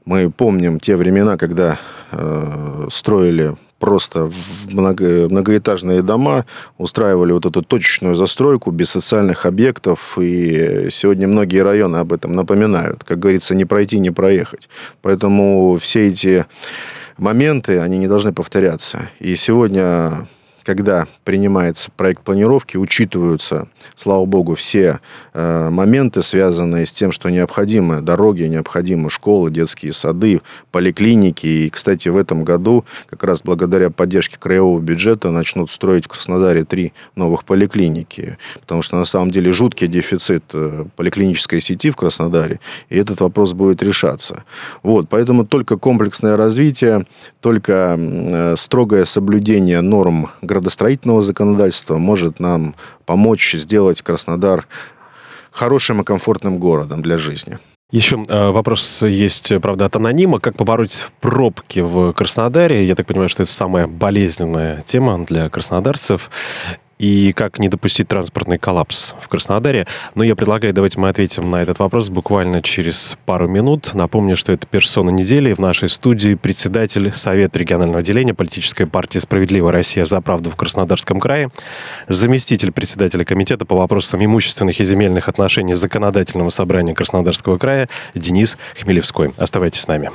Мы 0.05 0.31
помним 0.31 0.81
те 0.81 0.97
времена, 0.97 1.37
когда 1.37 1.79
э, 2.13 2.89
строили 2.93 3.57
просто 3.81 4.31
много, 4.69 5.29
многоэтажные 5.29 6.03
дома, 6.03 6.45
устраивали 6.79 7.33
вот 7.33 7.47
эту 7.47 7.63
точечную 7.63 8.15
застройку 8.15 8.71
без 8.71 8.91
социальных 8.91 9.47
объектов, 9.47 10.19
и 10.21 10.89
сегодня 10.91 11.27
многие 11.27 11.63
районы 11.63 11.97
об 11.97 12.13
этом 12.13 12.35
напоминают. 12.35 13.03
Как 13.03 13.19
говорится, 13.19 13.55
не 13.55 13.65
пройти, 13.65 13.99
не 13.99 14.11
проехать. 14.11 14.69
Поэтому 15.01 15.79
все 15.81 16.09
эти 16.09 16.45
моменты, 17.21 17.79
они 17.81 17.99
не 17.99 18.09
должны 18.09 18.33
повторяться. 18.33 19.09
И 19.21 19.37
сегодня 19.37 20.27
когда 20.71 21.09
принимается 21.25 21.91
проект 21.97 22.23
планировки, 22.23 22.77
учитываются, 22.77 23.67
слава 23.97 24.25
богу, 24.25 24.55
все 24.55 25.01
э, 25.35 25.69
моменты, 25.69 26.23
связанные 26.23 26.87
с 26.87 26.93
тем, 26.93 27.11
что 27.11 27.29
необходимы 27.29 28.03
дороги, 28.03 28.45
необходимы 28.45 29.11
школы, 29.11 29.51
детские 29.51 29.93
сады, 29.93 30.43
поликлиники. 30.71 31.49
И, 31.49 31.71
кстати, 31.71 32.09
в 32.09 32.17
этом 32.17 32.45
году, 32.45 32.85
как 33.09 33.25
раз 33.25 33.43
благодаря 33.43 33.91
поддержке 33.91 34.37
краевого 34.39 34.79
бюджета, 34.79 35.33
начнут 35.33 35.73
строить 35.73 36.05
в 36.05 36.09
Краснодаре 36.09 36.65
три 36.65 36.93
новых 37.17 37.45
поликлиники. 37.45 38.39
Потому 38.61 38.83
что, 38.83 38.95
на 38.95 39.07
самом 39.07 39.33
деле, 39.33 39.51
жуткий 39.51 39.89
дефицит 39.89 40.45
э, 40.53 40.85
поликлинической 40.95 41.61
сети 41.61 41.91
в 41.91 41.97
Краснодаре, 41.97 42.61
и 42.91 42.97
этот 42.97 43.21
вопрос 43.23 43.55
будет 43.55 43.83
решаться. 43.83 44.45
Вот, 44.85 45.09
поэтому 45.09 45.45
только 45.45 45.77
комплексное 45.77 46.37
развитие, 46.37 47.07
только 47.41 47.97
э, 47.99 48.55
строгое 48.57 49.05
соблюдение 49.05 49.81
норм 49.81 50.31
градации 50.41 50.60
градостроительного 50.61 51.23
законодательства 51.23 51.97
может 51.97 52.39
нам 52.39 52.75
помочь 53.07 53.55
сделать 53.55 54.03
Краснодар 54.03 54.67
хорошим 55.51 56.03
и 56.03 56.05
комфортным 56.05 56.59
городом 56.59 57.03
для 57.03 57.17
жизни. 57.19 57.59
Еще 57.91 58.23
э, 58.29 58.51
вопрос 58.51 59.03
есть, 59.03 59.53
правда, 59.61 59.87
от 59.87 59.97
анонима. 59.97 60.39
Как 60.39 60.57
побороть 60.57 61.09
пробки 61.21 61.81
в 61.81 62.13
Краснодаре? 62.13 62.85
Я 62.85 62.95
так 62.95 63.07
понимаю, 63.07 63.29
что 63.29 63.43
это 63.43 63.53
самая 63.53 63.89
болезненная 63.89 64.83
тема 64.83 65.25
для 65.25 65.49
краснодарцев 65.49 66.31
и 67.01 67.33
как 67.33 67.59
не 67.59 67.69
допустить 67.71 68.09
транспортный 68.09 68.59
коллапс 68.59 69.15
в 69.19 69.29
Краснодаре. 69.29 69.87
Но 70.15 70.23
я 70.23 70.37
предлагаю, 70.37 70.75
давайте 70.75 71.01
мы 71.01 71.09
ответим 71.09 71.51
на 71.51 71.63
этот 71.63 71.79
вопрос 71.79 72.11
буквально 72.11 72.61
через 72.61 73.17
пару 73.25 73.49
минут. 73.49 73.95
Напомню, 73.95 74.37
что 74.37 74.53
это 74.53 74.67
персона 74.67 75.09
недели. 75.09 75.55
В 75.55 75.59
нашей 75.59 75.89
студии 75.89 76.35
председатель 76.35 77.13
Совета 77.15 77.59
регионального 77.59 78.01
отделения 78.01 78.35
политической 78.35 78.85
партии 78.85 79.19
«Справедливая 79.19 79.73
Россия 79.73 80.05
за 80.05 80.21
правду» 80.21 80.51
в 80.51 80.57
Краснодарском 80.57 81.21
крае, 81.21 81.49
заместитель 82.07 82.71
председателя 82.71 83.25
комитета 83.25 83.65
по 83.65 83.77
вопросам 83.77 84.23
имущественных 84.23 84.79
и 84.79 84.85
земельных 84.85 85.31
отношений 85.31 85.77
Законодательного 85.77 86.51
собрания 86.51 86.95
Краснодарского 86.95 87.57
края 87.57 87.89
Денис 88.15 88.59
Хмелевской. 88.79 89.33
Оставайтесь 89.39 89.81
с 89.81 89.89
нами. 89.89 90.11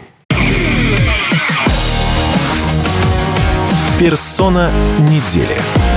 Персона 3.98 4.70
недели. 5.00 5.95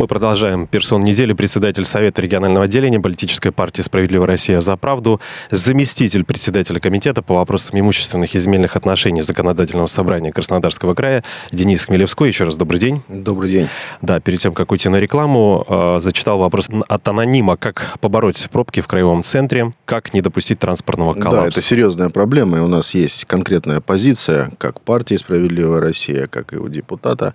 Мы 0.00 0.06
продолжаем. 0.06 0.66
Персон 0.66 1.02
недели, 1.02 1.34
председатель 1.34 1.84
Совета 1.84 2.22
регионального 2.22 2.64
отделения 2.64 2.98
политической 2.98 3.52
партии 3.52 3.82
«Справедливая 3.82 4.26
Россия 4.26 4.62
за 4.62 4.74
правду», 4.78 5.20
заместитель 5.50 6.24
председателя 6.24 6.80
комитета 6.80 7.20
по 7.20 7.34
вопросам 7.34 7.78
имущественных 7.78 8.34
и 8.34 8.38
земельных 8.38 8.76
отношений 8.76 9.20
Законодательного 9.20 9.88
собрания 9.88 10.32
Краснодарского 10.32 10.94
края 10.94 11.22
Денис 11.52 11.84
Хмелевской. 11.84 12.28
Еще 12.28 12.44
раз 12.44 12.56
добрый 12.56 12.80
день. 12.80 13.02
Добрый 13.08 13.50
день. 13.50 13.68
Да, 14.00 14.20
перед 14.20 14.40
тем, 14.40 14.54
как 14.54 14.72
уйти 14.72 14.88
на 14.88 14.96
рекламу, 14.96 15.66
э, 15.68 15.98
зачитал 16.00 16.38
вопрос 16.38 16.70
от 16.88 17.06
анонима. 17.06 17.58
Как 17.58 17.98
побороть 18.00 18.48
пробки 18.50 18.80
в 18.80 18.88
краевом 18.88 19.22
центре? 19.22 19.74
Как 19.84 20.14
не 20.14 20.22
допустить 20.22 20.60
транспортного 20.60 21.12
коллапса? 21.12 21.40
Да, 21.40 21.46
это 21.48 21.60
серьезная 21.60 22.08
проблема, 22.08 22.56
и 22.56 22.60
у 22.62 22.68
нас 22.68 22.94
есть 22.94 23.26
конкретная 23.26 23.82
позиция, 23.82 24.50
как 24.56 24.80
партии 24.80 25.16
«Справедливая 25.16 25.82
Россия», 25.82 26.26
как 26.26 26.54
и 26.54 26.56
у 26.56 26.68
депутата. 26.68 27.34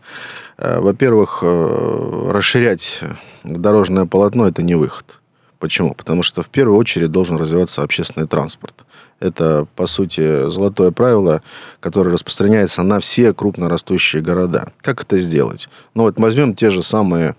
Э, 0.57 0.79
во-первых, 0.79 1.39
э, 1.41 2.29
расширять 2.31 3.01
дорожное 3.43 4.05
полотно– 4.05 4.47
это 4.47 4.63
не 4.63 4.75
выход. 4.75 5.19
Почему? 5.59 5.93
Потому 5.93 6.23
что 6.23 6.43
в 6.43 6.47
первую 6.49 6.77
очередь 6.77 7.11
должен 7.11 7.37
развиваться 7.37 7.81
общественный 7.81 8.27
транспорт. 8.27 8.85
Это, 9.19 9.65
по 9.75 9.87
сути, 9.87 10.49
золотое 10.49 10.91
правило, 10.91 11.41
которое 11.79 12.11
распространяется 12.11 12.83
на 12.83 12.99
все 12.99 13.33
крупно 13.33 13.69
растущие 13.69 14.21
города. 14.21 14.73
Как 14.81 15.01
это 15.01 15.17
сделать? 15.17 15.69
Ну 15.93 16.03
вот 16.03 16.19
возьмем 16.19 16.53
те 16.53 16.69
же 16.69 16.83
самые 16.83 17.35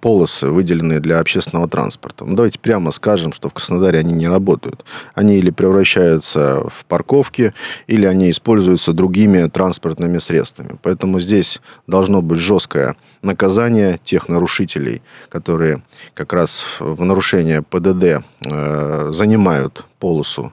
полосы, 0.00 0.48
выделенные 0.48 1.00
для 1.00 1.18
общественного 1.18 1.68
транспорта. 1.68 2.24
Ну, 2.24 2.34
давайте 2.34 2.58
прямо 2.58 2.90
скажем, 2.90 3.32
что 3.32 3.48
в 3.48 3.54
Краснодаре 3.54 3.98
они 3.98 4.12
не 4.12 4.28
работают. 4.28 4.84
Они 5.14 5.38
или 5.38 5.50
превращаются 5.50 6.68
в 6.68 6.84
парковки, 6.86 7.54
или 7.86 8.04
они 8.06 8.30
используются 8.30 8.92
другими 8.92 9.48
транспортными 9.48 10.18
средствами. 10.18 10.78
Поэтому 10.82 11.20
здесь 11.20 11.60
должно 11.86 12.22
быть 12.22 12.38
жесткое 12.38 12.96
наказание 13.22 13.98
тех 14.04 14.28
нарушителей, 14.28 15.02
которые 15.28 15.82
как 16.14 16.32
раз 16.32 16.64
в 16.78 17.02
нарушение 17.04 17.62
ПДД 17.62 18.24
э, 18.40 19.10
занимают 19.12 19.84
полосу 19.98 20.52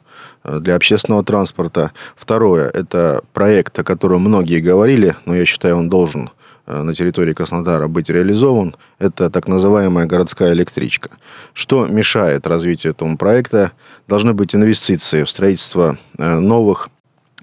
для 0.60 0.76
общественного 0.76 1.24
транспорта. 1.24 1.92
Второе– 2.16 2.70
это 2.74 3.24
проект, 3.34 3.78
о 3.80 3.84
котором 3.84 4.22
многие 4.22 4.60
говорили, 4.60 5.16
но 5.26 5.36
я 5.36 5.46
считаю, 5.46 5.78
он 5.78 5.90
должен 5.90 6.30
Э, 6.68 6.82
на 6.82 6.96
территории 6.96 7.34
Краснодара 7.34 7.88
быть 7.88 8.10
реализован, 8.10 8.76
это 8.98 9.30
так 9.30 9.48
называемая 9.48 10.06
городская 10.06 10.54
электричка. 10.54 11.12
Что 11.54 11.86
мешает 11.86 12.48
развитию 12.48 12.94
этого 12.94 13.16
проекта? 13.18 13.72
Должны 14.08 14.34
быть 14.34 14.56
инвестиции 14.56 15.24
в 15.24 15.30
строительство 15.30 15.98
э, 16.18 16.40
новых, 16.40 16.90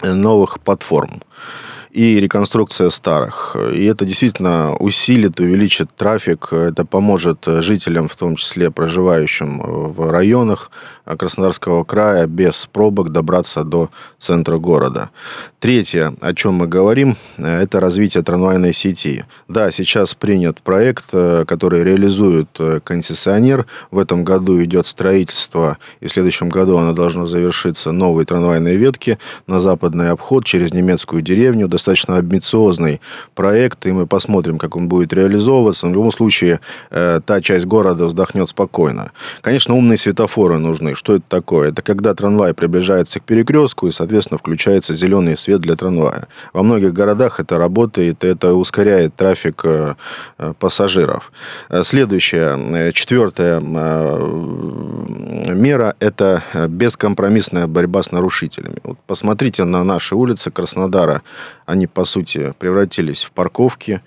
э, 0.02 0.12
новых 0.12 0.61
платформ 0.61 1.23
и 1.92 2.18
реконструкция 2.20 2.88
старых. 2.88 3.54
И 3.75 3.84
это 3.84 4.06
действительно 4.06 4.75
усилит, 4.76 5.38
увеличит 5.40 5.90
трафик, 5.94 6.52
это 6.52 6.87
поможет 6.87 7.44
жителям, 7.46 8.08
в 8.08 8.16
том 8.16 8.37
числе 8.37 8.70
проживающим 8.70 9.92
в 9.92 10.11
районах 10.11 10.70
Краснодарского 11.04 11.84
края, 11.84 12.26
без 12.26 12.66
пробок 12.66 13.11
добраться 13.11 13.62
до 13.62 13.90
центра 14.18 14.56
города. 14.56 15.11
Третье, 15.61 16.14
о 16.20 16.32
чем 16.32 16.54
мы 16.54 16.66
говорим, 16.66 17.16
это 17.37 17.78
развитие 17.78 18.22
трамвайной 18.22 18.72
сети. 18.72 19.25
Да, 19.49 19.70
сейчас 19.70 20.14
принят 20.14 20.62
проект, 20.62 21.11
который 21.11 21.84
реализует 21.84 22.49
концессионер. 22.84 23.66
В 23.90 23.99
этом 23.99 24.25
году 24.25 24.62
идет 24.62 24.87
строительство, 24.87 25.76
и 26.00 26.06
в 26.06 26.11
следующем 26.11 26.49
году 26.49 26.78
оно 26.78 26.94
должно 26.94 27.26
завершиться 27.26 27.92
новой 27.92 28.25
трамвайной 28.25 28.76
ветки 28.76 29.18
на 29.46 29.61
западный 29.61 30.11
обход 30.11 30.46
через 30.46 30.72
немецкую 30.72 31.20
деревню 31.20 31.68
достаточно 31.82 32.16
амбициозный 32.16 33.00
проект, 33.34 33.86
и 33.86 33.92
мы 33.92 34.06
посмотрим, 34.06 34.58
как 34.58 34.76
он 34.76 34.88
будет 34.88 35.12
реализовываться. 35.12 35.86
Но 35.86 35.92
в 35.92 35.94
любом 35.94 36.12
случае, 36.12 36.60
э, 36.90 37.20
та 37.24 37.40
часть 37.40 37.66
города 37.66 38.04
вздохнет 38.04 38.48
спокойно. 38.48 39.10
Конечно, 39.40 39.74
умные 39.74 39.96
светофоры 39.96 40.58
нужны. 40.58 40.94
Что 40.94 41.16
это 41.16 41.24
такое? 41.28 41.70
Это 41.70 41.82
когда 41.82 42.14
трамвай 42.14 42.54
приближается 42.54 43.18
к 43.20 43.24
перекрестку, 43.24 43.88
и, 43.88 43.90
соответственно, 43.90 44.38
включается 44.38 44.94
зеленый 44.94 45.36
свет 45.36 45.60
для 45.60 45.74
трамвая. 45.74 46.28
Во 46.52 46.62
многих 46.62 46.92
городах 46.92 47.40
это 47.40 47.58
работает, 47.58 48.24
это 48.24 48.54
ускоряет 48.54 49.16
трафик 49.16 49.62
э, 49.64 49.94
э, 50.38 50.54
пассажиров. 50.58 51.32
Следующая, 51.82 52.92
четвертая 52.92 53.60
мера– 55.54 55.94
это 56.00 56.42
бескомпромиссная 56.68 57.66
борьба 57.66 58.02
с 58.02 58.12
нарушителями. 58.12 58.76
Вот 58.84 58.98
посмотрите 59.06 59.64
на 59.64 59.84
наши 59.84 60.14
улицы 60.14 60.50
Краснодара 60.50 61.22
они, 61.72 61.86
по 61.86 62.04
сути, 62.04 62.54
превратились 62.58 63.24
в 63.24 63.32
парковки. 63.32 64.00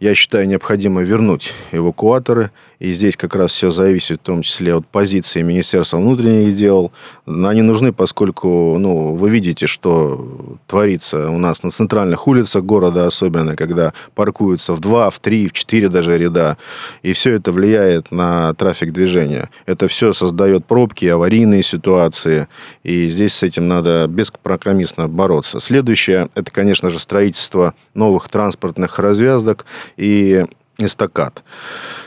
Я 0.00 0.14
считаю, 0.14 0.48
необходимо 0.48 1.02
вернуть 1.02 1.54
эвакуаторы– 1.72 2.50
и 2.80 2.92
здесь 2.92 3.16
как 3.16 3.36
раз 3.36 3.52
все 3.52 3.70
зависит 3.70 4.20
в 4.20 4.24
том 4.24 4.42
числе 4.42 4.74
от 4.74 4.86
позиции 4.86 5.42
Министерства 5.42 5.98
внутренних 5.98 6.56
дел. 6.56 6.92
Они 7.26 7.60
нужны, 7.60 7.92
поскольку 7.92 8.78
ну, 8.78 9.14
вы 9.14 9.28
видите, 9.28 9.66
что 9.66 10.58
творится 10.66 11.30
у 11.30 11.38
нас 11.38 11.62
на 11.62 11.70
центральных 11.70 12.26
улицах 12.26 12.64
города, 12.64 13.06
особенно 13.06 13.54
когда 13.54 13.92
паркуются 14.14 14.72
в 14.72 14.80
два, 14.80 15.10
в 15.10 15.18
три, 15.18 15.46
в 15.46 15.52
четыре 15.52 15.90
даже 15.90 16.16
ряда. 16.16 16.56
И 17.02 17.12
все 17.12 17.34
это 17.34 17.52
влияет 17.52 18.10
на 18.10 18.54
трафик 18.54 18.92
движения. 18.92 19.50
Это 19.66 19.86
все 19.86 20.14
создает 20.14 20.64
пробки, 20.64 21.04
аварийные 21.04 21.62
ситуации. 21.62 22.48
И 22.82 23.08
здесь 23.08 23.34
с 23.34 23.42
этим 23.42 23.68
надо 23.68 24.06
бескомпромиссно 24.08 25.06
бороться. 25.06 25.60
Следующее, 25.60 26.30
это, 26.34 26.50
конечно 26.50 26.88
же, 26.88 26.98
строительство 26.98 27.74
новых 27.92 28.30
транспортных 28.30 28.98
развязок 28.98 29.66
и 29.98 30.46
эстакад. 30.86 31.42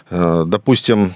Э, 0.09 0.43
допустим, 0.45 1.13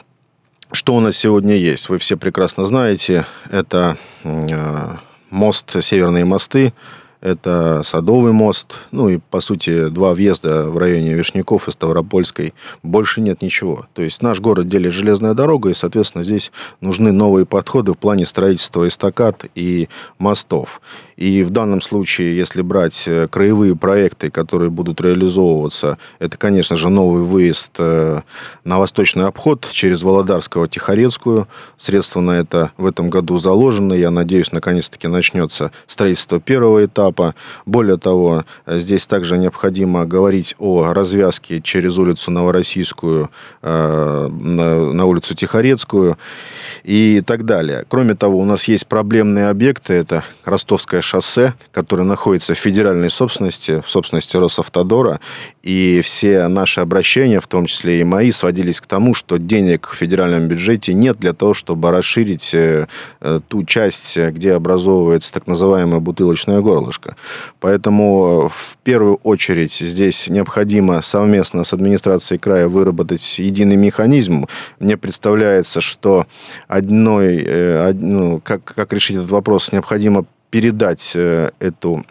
что 0.72 0.96
у 0.96 1.00
нас 1.00 1.16
сегодня 1.16 1.56
есть? 1.56 1.90
Вы 1.90 1.98
все 1.98 2.18
прекрасно 2.18 2.66
знаете. 2.66 3.26
Это 3.50 3.98
э, 4.24 4.96
мост 5.30 5.84
«Северные 5.84 6.26
мосты», 6.26 6.74
это 7.22 7.82
Садовый 7.84 8.32
мост, 8.32 8.76
ну 8.92 9.10
и, 9.10 9.18
по 9.18 9.42
сути, 9.42 9.90
два 9.90 10.14
въезда 10.14 10.70
в 10.70 10.78
районе 10.78 11.14
Вишняков 11.14 11.68
и 11.68 11.72
Ставропольской. 11.72 12.54
Больше 12.84 13.22
нет 13.22 13.42
ничего. 13.42 13.88
То 13.94 14.04
есть 14.04 14.22
наш 14.22 14.40
город 14.40 14.70
делит 14.70 14.94
железная 14.94 15.34
дорога, 15.34 15.70
и, 15.70 15.74
соответственно, 15.74 16.24
здесь 16.24 16.52
нужны 16.80 17.12
новые 17.12 17.46
подходы 17.46 17.94
в 17.94 17.98
плане 17.98 18.26
строительства 18.26 18.88
эстакад 18.88 19.46
и 19.56 19.90
мостов. 20.20 20.80
И 21.18 21.42
в 21.42 21.50
данном 21.50 21.82
случае, 21.82 22.38
если 22.38 22.62
брать 22.62 23.06
э, 23.08 23.28
краевые 23.28 23.76
проекты, 23.76 24.30
которые 24.30 24.70
будут 24.70 25.02
реализовываться, 25.02 25.98
это, 26.20 26.38
конечно 26.38 26.78
же, 26.78 26.90
новый 26.90 27.24
выезд 27.24 27.72
э, 27.80 28.22
на 28.64 28.78
восточный 28.78 29.26
обход 29.26 29.68
через 29.72 30.04
Володарского-Тихорецкую. 30.04 31.48
Средства 31.80 32.22
на 32.22 32.32
это 32.32 32.72
в 32.78 32.86
этом 32.86 33.10
году 33.10 33.38
заложены. 33.38 33.96
Я 33.96 34.12
надеюсь, 34.12 34.52
наконец-таки 34.52 35.08
начнется 35.08 35.72
строительство 35.88 36.40
первого 36.40 36.86
этапа. 36.86 37.34
Более 37.66 37.98
того, 37.98 38.46
здесь 38.68 39.08
также 39.08 39.40
необходимо 39.40 40.06
говорить 40.06 40.54
о 40.60 40.94
развязке 40.94 41.62
через 41.62 41.98
улицу 41.98 42.30
Новороссийскую 42.30 43.32
э, 43.64 44.28
на 44.28 45.06
улицу 45.06 45.34
Тихорецкую 45.34 46.16
и 46.84 47.24
так 47.26 47.46
далее. 47.46 47.86
Кроме 47.90 48.14
того, 48.14 48.40
у 48.40 48.46
нас 48.46 48.66
есть 48.66 48.86
проблемные 48.86 49.50
объекты. 49.50 49.94
Это 49.94 50.24
Ростовское 50.46 51.02
шоссе, 51.08 51.54
которое 51.72 52.04
находится 52.04 52.54
в 52.54 52.58
федеральной 52.58 53.10
собственности, 53.10 53.82
в 53.86 53.90
собственности 53.90 54.38
Росавтодора. 54.38 55.20
И 55.64 56.02
все 56.04 56.48
наши 56.48 56.82
обращения, 56.82 57.42
в 57.42 57.48
том 57.48 57.66
числе 57.66 58.02
и 58.02 58.04
мои, 58.04 58.32
сводились 58.32 58.82
к 58.82 58.86
тому, 58.86 59.14
что 59.14 59.38
денег 59.38 59.88
в 59.88 59.96
федеральном 59.96 60.48
бюджете 60.48 60.94
нет 60.94 61.18
для 61.20 61.34
того, 61.34 61.54
чтобы 61.54 61.92
расширить 61.92 62.54
э, 62.54 62.88
э, 63.22 63.40
ту 63.48 63.64
часть, 63.64 64.18
где 64.18 64.54
образовывается 64.54 65.34
так 65.34 65.48
называемое 65.48 66.00
бутылочное 66.00 66.62
горлышко. 66.62 67.16
Поэтому 67.60 68.50
в 68.50 68.78
первую 68.84 69.16
очередь 69.24 69.74
здесь 69.74 70.28
необходимо 70.28 71.02
совместно 71.02 71.64
с 71.64 71.74
администрацией 71.74 72.40
края 72.40 72.68
выработать 72.68 73.40
единый 73.40 73.76
механизм. 73.76 74.48
Мне 74.80 74.98
представляется, 74.98 75.82
что 75.82 76.28
одной, 76.68 77.44
э, 77.46 77.94
ну, 77.94 78.40
как, 78.44 78.64
как 78.64 78.94
решить 78.94 79.18
этот 79.18 79.30
вопрос, 79.30 79.72
необходимо 79.72 80.26
передать 80.50 81.14
эту 81.16 82.06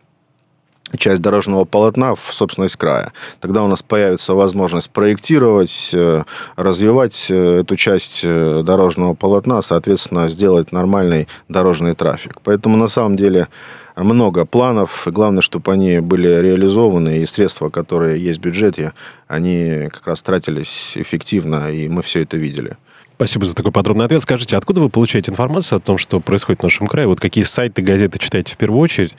часть 0.96 1.20
дорожного 1.20 1.64
полотна 1.64 2.14
в 2.14 2.32
собственность 2.32 2.76
края. 2.76 3.12
Тогда 3.40 3.62
у 3.62 3.68
нас 3.68 3.82
появится 3.82 4.34
возможность 4.34 4.90
проектировать, 4.90 5.90
э, 5.92 6.22
развивать 6.56 7.26
э, 7.28 7.60
эту 7.60 7.76
часть 7.76 8.20
э, 8.22 8.62
дорожного 8.64 9.14
полотна, 9.14 9.62
соответственно, 9.62 10.28
сделать 10.28 10.72
нормальный 10.72 11.28
дорожный 11.48 11.94
трафик. 11.94 12.40
Поэтому, 12.42 12.76
на 12.76 12.88
самом 12.88 13.16
деле, 13.16 13.48
много 13.96 14.44
планов. 14.44 15.02
Главное, 15.06 15.42
чтобы 15.42 15.72
они 15.72 16.00
были 16.00 16.28
реализованы, 16.28 17.18
и 17.18 17.26
средства, 17.26 17.68
которые 17.68 18.22
есть 18.22 18.38
в 18.38 18.42
бюджете, 18.42 18.92
они 19.26 19.88
как 19.92 20.06
раз 20.06 20.22
тратились 20.22 20.92
эффективно, 20.96 21.70
и 21.70 21.88
мы 21.88 22.02
все 22.02 22.22
это 22.22 22.36
видели. 22.36 22.76
Спасибо 23.16 23.46
за 23.46 23.54
такой 23.54 23.72
подробный 23.72 24.04
ответ. 24.04 24.22
Скажите, 24.22 24.58
откуда 24.58 24.82
вы 24.82 24.90
получаете 24.90 25.30
информацию 25.30 25.78
о 25.78 25.80
том, 25.80 25.96
что 25.96 26.20
происходит 26.20 26.60
в 26.60 26.64
нашем 26.64 26.86
крае? 26.86 27.08
Вот 27.08 27.18
какие 27.18 27.44
сайты, 27.44 27.80
газеты 27.80 28.18
читаете 28.18 28.52
в 28.52 28.58
первую 28.58 28.78
очередь? 28.78 29.16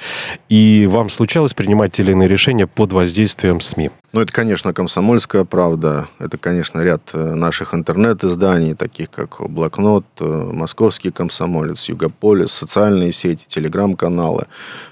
И 0.49 0.87
вам 0.87 1.09
случалось 1.09 1.55
принимать 1.55 1.99
или 1.99 2.11
иные 2.11 2.29
решения 2.29 2.67
под 2.67 2.93
воздействием 2.93 3.59
СМИ? 3.59 3.89
Ну, 4.13 4.21
это, 4.21 4.31
конечно, 4.31 4.71
«Комсомольская 4.71 5.45
правда». 5.45 6.07
Это, 6.19 6.37
конечно, 6.37 6.79
ряд 6.81 7.01
э, 7.13 7.33
наших 7.33 7.73
интернет-изданий, 7.73 8.75
таких 8.75 9.09
как 9.09 9.41
«Блокнот», 9.49 10.05
э, 10.19 10.49
«Московский 10.53 11.09
комсомолец», 11.09 11.89
«Югополис», 11.89 12.51
социальные 12.51 13.11
сети, 13.11 13.45
телеграм-каналы. 13.47 14.45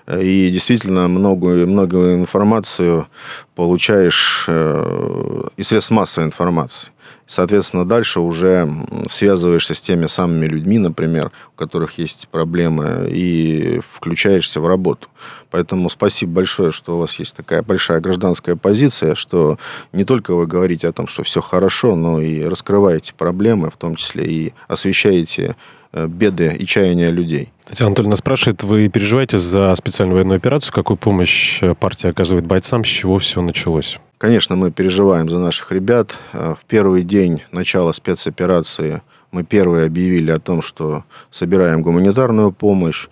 Э, 0.08 0.22
и 0.22 0.50
действительно, 0.50 1.08
многую, 1.08 1.68
многую 1.68 2.16
информацию 2.16 3.08
получаешь 3.56 4.50
из 4.50 5.68
средств 5.68 5.92
массовой 5.92 6.26
информации. 6.26 6.92
Соответственно, 7.28 7.86
дальше 7.86 8.20
уже 8.20 8.68
связываешься 9.10 9.74
с 9.74 9.82
теми 9.82 10.06
самыми 10.06 10.46
людьми, 10.46 10.78
например, 10.78 11.32
у 11.54 11.58
которых 11.58 11.98
есть 11.98 12.28
проблемы, 12.30 13.08
и 13.10 13.82
включаешься 13.92 14.62
в 14.62 14.68
работу. 14.68 15.08
Поэтому 15.50 15.90
спасибо 15.90 16.34
большое, 16.34 16.72
что 16.72 16.98
у 16.98 17.00
вас 17.00 17.18
есть 17.18 17.36
такая 17.36 17.64
большая 17.64 18.00
гражданская 18.00 18.56
позиция, 18.56 19.16
что 19.16 19.58
не 19.92 20.06
только 20.06 20.36
вы 20.36 20.46
говорите 20.46 20.88
о 20.88 20.92
том, 20.92 21.08
что 21.08 21.24
все 21.24 21.42
хорошо, 21.42 21.96
но 21.96 22.22
и 22.22 22.44
раскрываете 22.44 23.14
проблемы, 23.14 23.72
в 23.72 23.78
том 23.78 23.96
числе 23.96 24.26
и 24.26 24.54
освещаете 24.68 25.56
э, 25.94 26.08
беды 26.08 26.56
и 26.60 26.66
чаяния 26.66 27.10
людей. 27.10 27.52
Татьяна 27.66 27.88
Анатольевна 27.88 28.18
спрашивает, 28.18 28.64
вы 28.64 28.88
переживаете 28.90 29.40
за 29.40 29.74
специальную 29.76 30.18
военную 30.18 30.38
операцию? 30.38 30.74
Какую 30.74 30.98
помощь 30.98 31.60
э, 31.62 31.74
партия 31.74 32.10
оказывает 32.10 32.46
бойцам? 32.46 32.84
С 32.84 32.88
чего 32.88 33.18
все 33.18 33.42
началось? 33.42 34.00
Конечно, 34.18 34.56
мы 34.56 34.72
переживаем 34.72 35.30
за 35.30 35.40
наших 35.40 35.72
ребят. 35.72 36.20
Э, 36.32 36.56
в 36.60 36.66
первый 36.66 37.04
день 37.04 37.44
начала 37.51 37.92
спецоперации 37.92 39.01
мы 39.32 39.44
первые 39.44 39.88
объявили 39.88 40.32
о 40.32 40.40
том, 40.40 40.62
что 40.62 41.04
собираем 41.32 41.82
гуманитарную 41.82 42.54
помощь. 42.54 43.08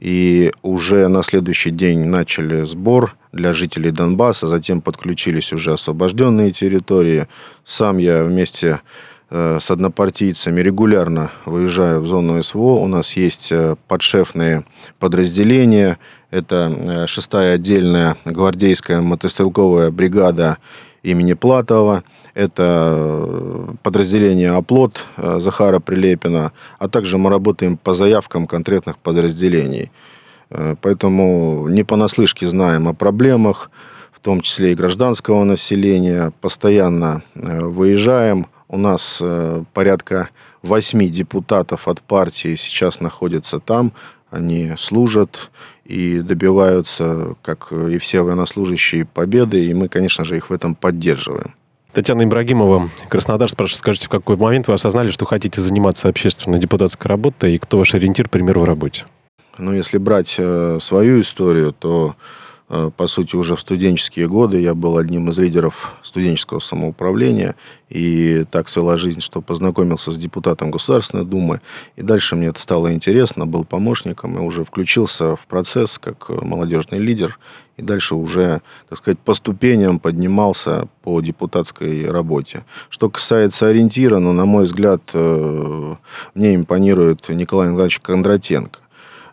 И 0.00 0.52
уже 0.62 1.06
на 1.08 1.22
следующий 1.22 1.70
день 1.70 2.04
начали 2.06 2.64
сбор 2.64 3.14
для 3.32 3.52
жителей 3.52 3.92
Донбасса, 3.92 4.48
затем 4.48 4.80
подключились 4.80 5.52
уже 5.52 5.72
освобожденные 5.72 6.52
территории. 6.52 7.28
Сам 7.64 7.98
я 7.98 8.24
вместе 8.24 8.80
с 9.30 9.70
однопартийцами 9.70 10.60
регулярно 10.60 11.30
выезжаю 11.44 12.00
в 12.00 12.06
зону 12.06 12.42
СВО. 12.42 12.80
У 12.80 12.86
нас 12.86 13.16
есть 13.16 13.52
э, 13.52 13.76
подшефные 13.86 14.64
подразделения, 14.98 15.98
это 16.30 16.72
э, 16.72 17.06
шестая 17.06 17.54
отдельная 17.54 18.16
гвардейская 18.24 19.00
мотострелковая 19.00 19.90
бригада 19.90 20.58
имени 21.02 21.32
Платова. 21.32 22.04
Это 22.34 22.94
э, 22.96 23.74
подразделение 23.82 24.50
«Оплот» 24.50 25.04
э, 25.16 25.40
Захара 25.40 25.80
Прилепина. 25.80 26.52
А 26.78 26.88
также 26.88 27.18
мы 27.18 27.30
работаем 27.30 27.76
по 27.76 27.94
заявкам 27.94 28.46
конкретных 28.46 28.98
подразделений. 28.98 29.90
Поэтому 30.80 31.68
не 31.68 31.84
понаслышке 31.84 32.48
знаем 32.48 32.88
о 32.88 32.92
проблемах, 32.92 33.70
в 34.12 34.18
том 34.18 34.40
числе 34.40 34.72
и 34.72 34.74
гражданского 34.74 35.44
населения. 35.44 36.32
Постоянно 36.40 37.22
выезжаем. 37.36 38.48
У 38.72 38.76
нас 38.76 39.20
порядка 39.74 40.28
восьми 40.62 41.08
депутатов 41.08 41.88
от 41.88 42.00
партии 42.00 42.54
сейчас 42.54 43.00
находятся 43.00 43.58
там. 43.58 43.92
Они 44.30 44.74
служат 44.78 45.50
и 45.84 46.20
добиваются, 46.20 47.34
как 47.42 47.72
и 47.72 47.98
все 47.98 48.22
военнослужащие, 48.22 49.06
победы, 49.06 49.66
и 49.66 49.74
мы, 49.74 49.88
конечно 49.88 50.24
же, 50.24 50.36
их 50.36 50.50
в 50.50 50.52
этом 50.52 50.76
поддерживаем. 50.76 51.54
Татьяна 51.92 52.22
Ибрагимова, 52.22 52.88
Краснодар, 53.08 53.50
спрашивает, 53.50 53.80
скажите, 53.80 54.06
в 54.06 54.10
какой 54.10 54.36
момент 54.36 54.68
вы 54.68 54.74
осознали, 54.74 55.10
что 55.10 55.24
хотите 55.24 55.60
заниматься 55.60 56.08
общественной 56.08 56.60
депутатской 56.60 57.08
работой, 57.08 57.56
и 57.56 57.58
кто 57.58 57.78
ваш 57.78 57.94
ориентир, 57.94 58.28
пример 58.28 58.60
в 58.60 58.64
работе? 58.64 59.06
Ну, 59.58 59.72
если 59.72 59.98
брать 59.98 60.36
э, 60.38 60.78
свою 60.80 61.20
историю, 61.20 61.72
то 61.76 62.14
Э, 62.14 62.39
по 62.96 63.06
сути, 63.08 63.34
уже 63.34 63.56
в 63.56 63.60
студенческие 63.60 64.28
годы 64.28 64.60
я 64.60 64.74
был 64.74 64.96
одним 64.96 65.30
из 65.30 65.38
лидеров 65.38 65.94
студенческого 66.02 66.60
самоуправления. 66.60 67.56
И 67.88 68.44
так 68.48 68.68
свела 68.68 68.96
жизнь, 68.96 69.20
что 69.20 69.40
познакомился 69.40 70.12
с 70.12 70.16
депутатом 70.16 70.70
Государственной 70.70 71.24
Думы. 71.24 71.60
И 71.96 72.02
дальше 72.02 72.36
мне 72.36 72.46
это 72.46 72.60
стало 72.60 72.94
интересно, 72.94 73.44
был 73.44 73.64
помощником 73.64 74.38
и 74.38 74.40
уже 74.40 74.62
включился 74.62 75.34
в 75.34 75.46
процесс 75.46 75.98
как 75.98 76.28
молодежный 76.28 77.00
лидер. 77.00 77.40
И 77.76 77.82
дальше 77.82 78.14
уже, 78.14 78.60
так 78.88 78.98
сказать, 78.98 79.18
по 79.18 79.34
ступеням 79.34 79.98
поднимался 79.98 80.86
по 81.02 81.20
депутатской 81.20 82.08
работе. 82.08 82.64
Что 82.88 83.10
касается 83.10 83.66
ориентира, 83.66 84.18
ну, 84.18 84.32
на 84.32 84.44
мой 84.44 84.64
взгляд, 84.64 85.02
э, 85.12 85.94
мне 86.34 86.54
импонирует 86.54 87.28
Николай 87.30 87.68
Николаевич 87.68 87.98
Кондратенко. 87.98 88.78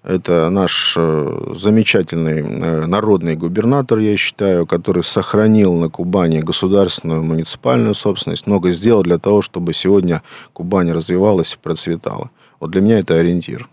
Это 0.08 0.50
наш 0.50 0.96
э, 0.98 1.54
замечательный 1.56 2.40
э, 2.40 2.86
народный 2.86 3.36
губернатор, 3.36 4.00
я 4.00 4.16
считаю, 4.16 4.66
который 4.66 5.04
сохранил 5.04 5.74
на 5.74 5.90
Кубани 5.90 6.40
государственную 6.40 7.24
муниципальную 7.24 7.94
собственность, 7.94 8.48
много 8.48 8.72
сделал 8.72 9.04
для 9.04 9.18
того, 9.18 9.42
чтобы 9.42 9.74
сегодня 9.74 10.24
Кубань 10.54 10.90
развивалась 10.94 11.56
и 11.56 11.58
процветала. 11.58 12.32
Вот 12.62 12.72
для 12.72 12.80
меня 12.80 13.00
это 13.00 13.16
ориентир. 13.16 13.68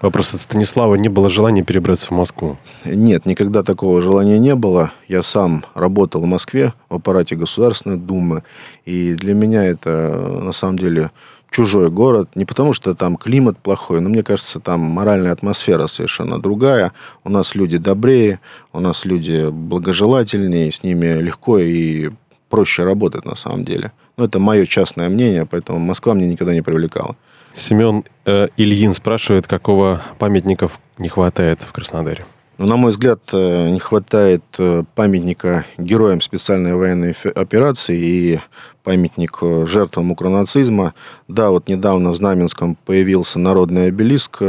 Вопрос 0.00 0.34
от 0.34 0.40
Станислава. 0.40 0.96
Не 0.96 1.08
было 1.08 1.30
желания 1.30 1.62
перебраться 1.62 2.08
в 2.08 2.10
Москву? 2.10 2.58
Нет, 2.84 3.24
никогда 3.24 3.62
такого 3.62 4.02
желания 4.02 4.40
не 4.40 4.56
было. 4.56 4.90
Я 5.06 5.22
сам 5.22 5.64
работал 5.74 6.22
в 6.22 6.26
Москве 6.26 6.74
в 6.88 6.96
аппарате 6.96 7.36
Государственной 7.36 7.98
Думы. 7.98 8.42
И 8.84 9.14
для 9.14 9.32
меня 9.32 9.62
это 9.62 10.40
на 10.42 10.50
самом 10.50 10.76
деле 10.76 11.12
чужой 11.52 11.90
город. 11.90 12.30
Не 12.34 12.44
потому, 12.44 12.72
что 12.72 12.94
там 12.94 13.16
климат 13.16 13.58
плохой, 13.58 14.00
но 14.00 14.08
мне 14.08 14.24
кажется, 14.24 14.58
там 14.58 14.80
моральная 14.80 15.32
атмосфера 15.32 15.86
совершенно 15.86 16.40
другая. 16.40 16.92
У 17.22 17.30
нас 17.30 17.54
люди 17.54 17.78
добрее, 17.78 18.40
у 18.72 18.80
нас 18.80 19.04
люди 19.04 19.48
благожелательнее, 19.50 20.72
с 20.72 20.82
ними 20.82 21.20
легко 21.20 21.58
и 21.58 22.10
проще 22.48 22.84
работать 22.84 23.24
на 23.24 23.36
самом 23.36 23.64
деле. 23.64 23.92
Но 24.16 24.24
это 24.24 24.38
мое 24.38 24.66
частное 24.66 25.08
мнение, 25.08 25.46
поэтому 25.46 25.78
Москва 25.78 26.14
мне 26.14 26.26
никогда 26.26 26.52
не 26.52 26.62
привлекала. 26.62 27.16
Семен 27.54 28.04
э, 28.24 28.48
Ильин 28.56 28.94
спрашивает, 28.94 29.46
какого 29.46 30.02
памятников 30.18 30.78
не 30.98 31.08
хватает 31.08 31.62
в 31.62 31.72
Краснодаре? 31.72 32.24
На 32.64 32.76
мой 32.76 32.92
взгляд, 32.92 33.22
э, 33.32 33.70
не 33.70 33.80
хватает 33.80 34.44
э, 34.56 34.84
памятника 34.94 35.64
героям 35.78 36.20
специальной 36.20 36.76
военной 36.76 37.12
операции 37.34 37.98
и 37.98 38.40
памятник 38.84 39.38
э, 39.42 39.66
жертвам 39.66 40.12
укронацизма. 40.12 40.94
Да, 41.26 41.50
вот 41.50 41.68
недавно 41.68 42.10
в 42.10 42.16
Знаменском 42.16 42.76
появился 42.76 43.40
народный 43.40 43.88
обелиск 43.88 44.40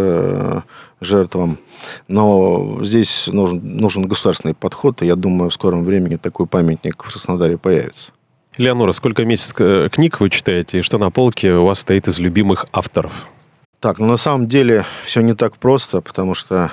жертвам, 1.01 1.57
но 2.07 2.79
здесь 2.83 3.27
нужен, 3.27 3.77
нужен 3.77 4.03
государственный 4.03 4.53
подход, 4.53 5.01
и 5.01 5.07
я 5.07 5.15
думаю, 5.15 5.49
в 5.49 5.53
скором 5.53 5.83
времени 5.83 6.17
такой 6.17 6.45
памятник 6.45 7.03
в 7.03 7.11
Краснодаре 7.11 7.57
появится. 7.57 8.11
Леонора, 8.57 8.91
сколько 8.91 9.25
месяцев 9.25 9.91
книг 9.91 10.19
вы 10.19 10.29
читаете, 10.29 10.79
и 10.79 10.81
что 10.83 10.99
на 10.99 11.09
полке 11.09 11.53
у 11.53 11.65
вас 11.65 11.79
стоит 11.79 12.07
из 12.07 12.19
любимых 12.19 12.67
авторов? 12.71 13.27
Так, 13.79 13.97
ну 13.97 14.05
на 14.05 14.17
самом 14.17 14.47
деле 14.47 14.85
все 15.03 15.21
не 15.21 15.33
так 15.33 15.57
просто, 15.57 16.01
потому 16.01 16.35
что 16.35 16.71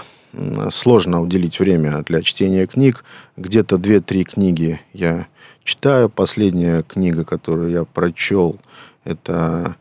сложно 0.71 1.21
уделить 1.21 1.59
время 1.59 2.03
для 2.03 2.23
чтения 2.23 2.67
книг. 2.67 3.05
Где-то 3.37 3.77
2-3 3.77 4.25
книги 4.25 4.81
я 4.93 5.27
читаю. 5.65 6.09
Последняя 6.09 6.83
книга, 6.83 7.25
которую 7.25 7.71
я 7.71 7.85
прочел, 7.85 8.59
это 9.05 9.77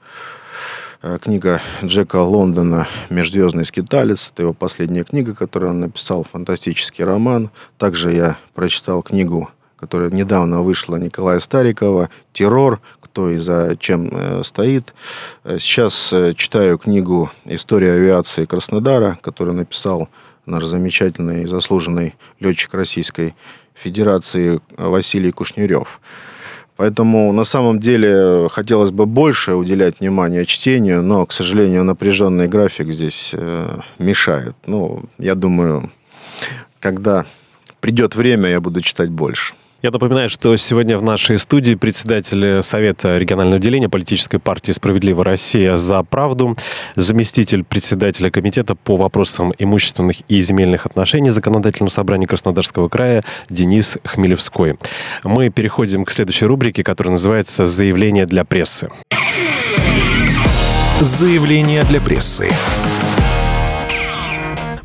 э, 1.01 1.17
книга 1.21 1.61
Джека 1.83 2.17
Лондона 2.17 2.87
«Межзвездный 3.09 3.65
скиталец». 3.65 4.31
Это 4.33 4.43
его 4.43 4.53
последняя 4.53 5.03
книга, 5.03 5.35
которую 5.35 5.71
он 5.71 5.79
написал, 5.81 6.23
фантастический 6.23 7.03
роман. 7.03 7.49
Также 7.77 8.13
я 8.13 8.37
прочитал 8.53 9.01
книгу, 9.01 9.49
которая 9.77 10.09
недавно 10.09 10.61
вышла 10.61 10.95
Николая 10.95 11.39
Старикова 11.39 12.09
«Террор», 12.33 12.81
кто 13.01 13.29
и 13.29 13.37
за 13.39 13.75
чем 13.77 14.09
э, 14.11 14.43
стоит. 14.43 14.93
Э, 15.43 15.57
сейчас 15.59 16.13
читаю 16.35 16.77
книгу 16.77 17.31
«История 17.45 17.93
авиации 17.93 18.45
Краснодара», 18.45 19.17
которую 19.21 19.55
написал 19.55 20.09
наш 20.49 20.65
замечательный 20.65 21.45
заслуженный 21.47 22.15
летчик 22.39 22.73
Российской 22.73 23.35
Федерации 23.73 24.59
Василий 24.77 25.31
Кушнерев. 25.31 25.99
Поэтому 26.75 27.33
на 27.33 27.43
самом 27.43 27.79
деле 27.79 28.47
хотелось 28.49 28.91
бы 28.91 29.05
больше 29.05 29.55
уделять 29.55 29.99
внимание 29.99 30.45
чтению, 30.45 31.03
но, 31.03 31.25
к 31.25 31.33
сожалению, 31.33 31.83
напряженный 31.83 32.47
график 32.47 32.89
здесь 32.91 33.31
э, 33.33 33.79
мешает. 33.97 34.55
Ну, 34.65 35.03
я 35.17 35.35
думаю, 35.35 35.91
когда 36.79 37.25
придет 37.81 38.15
время, 38.15 38.49
я 38.49 38.61
буду 38.61 38.81
читать 38.81 39.09
больше. 39.09 39.55
Я 39.81 39.91
напоминаю, 39.91 40.29
что 40.29 40.57
сегодня 40.57 40.97
в 40.97 41.03
нашей 41.03 41.39
студии 41.39 41.73
председатель 41.75 42.61
Совета 42.63 43.17
регионального 43.17 43.57
отделения 43.57 43.87
политической 43.87 44.37
партии 44.37 44.73
«Справедливая 44.73 45.23
Россия 45.23 45.77
за 45.77 46.03
правду», 46.03 46.57
заместитель 46.97 47.63
председателя 47.63 48.29
комитета 48.29 48.75
по 48.75 48.97
вопросам 48.97 49.53
имущественных 49.57 50.17
и 50.27 50.41
земельных 50.41 50.85
отношений 50.85 51.29
Законодательного 51.29 51.89
собрания 51.89 52.27
Краснодарского 52.27 52.89
края 52.89 53.23
Денис 53.49 53.97
Хмелевской. 54.03 54.77
Мы 55.23 55.49
переходим 55.49 56.03
к 56.03 56.11
следующей 56.11 56.45
рубрике, 56.45 56.83
которая 56.83 57.13
называется 57.13 57.65
«Заявление 57.65 58.25
для 58.25 58.43
прессы». 58.43 58.89
Заявление 60.99 61.83
для 61.83 62.01
прессы. 62.01 62.49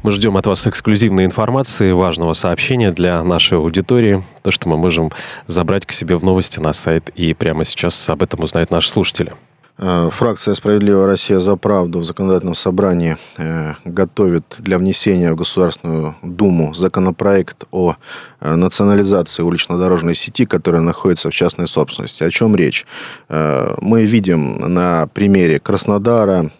Мы 0.04 0.12
ждем 0.12 0.36
от 0.36 0.44
вас 0.44 0.66
эксклюзивной 0.66 1.24
информации, 1.24 1.92
важного 1.92 2.34
сообщения 2.34 2.90
для 2.90 3.24
нашей 3.24 3.56
аудитории, 3.56 4.22
то, 4.42 4.50
что 4.50 4.68
мы 4.68 4.76
можем 4.76 5.10
забрать 5.46 5.86
к 5.86 5.92
себе 5.92 6.16
в 6.16 6.22
новости 6.22 6.60
на 6.60 6.74
сайт, 6.74 7.08
и 7.14 7.32
прямо 7.32 7.64
сейчас 7.64 8.10
об 8.10 8.22
этом 8.22 8.44
узнают 8.44 8.70
наши 8.70 8.90
слушатели. 8.90 9.32
Э, 9.78 10.10
фракция 10.12 10.52
«Справедливая 10.52 11.06
Россия 11.06 11.40
за 11.40 11.56
правду» 11.56 12.00
в 12.00 12.04
законодательном 12.04 12.54
собрании 12.54 13.16
э, 13.38 13.76
готовит 13.86 14.44
для 14.58 14.76
внесения 14.76 15.32
в 15.32 15.36
Государственную 15.36 16.14
Думу 16.22 16.74
законопроект 16.74 17.64
о 17.70 17.96
национализации 18.44 19.42
улично-дорожной 19.42 20.14
сети, 20.14 20.46
которая 20.46 20.80
находится 20.82 21.30
в 21.30 21.34
частной 21.34 21.66
собственности. 21.66 22.22
О 22.22 22.30
чем 22.30 22.54
речь? 22.54 22.86
Мы 23.28 24.04
видим 24.04 24.56
на 24.72 25.08
примере 25.08 25.58
Краснодара, 25.58 26.50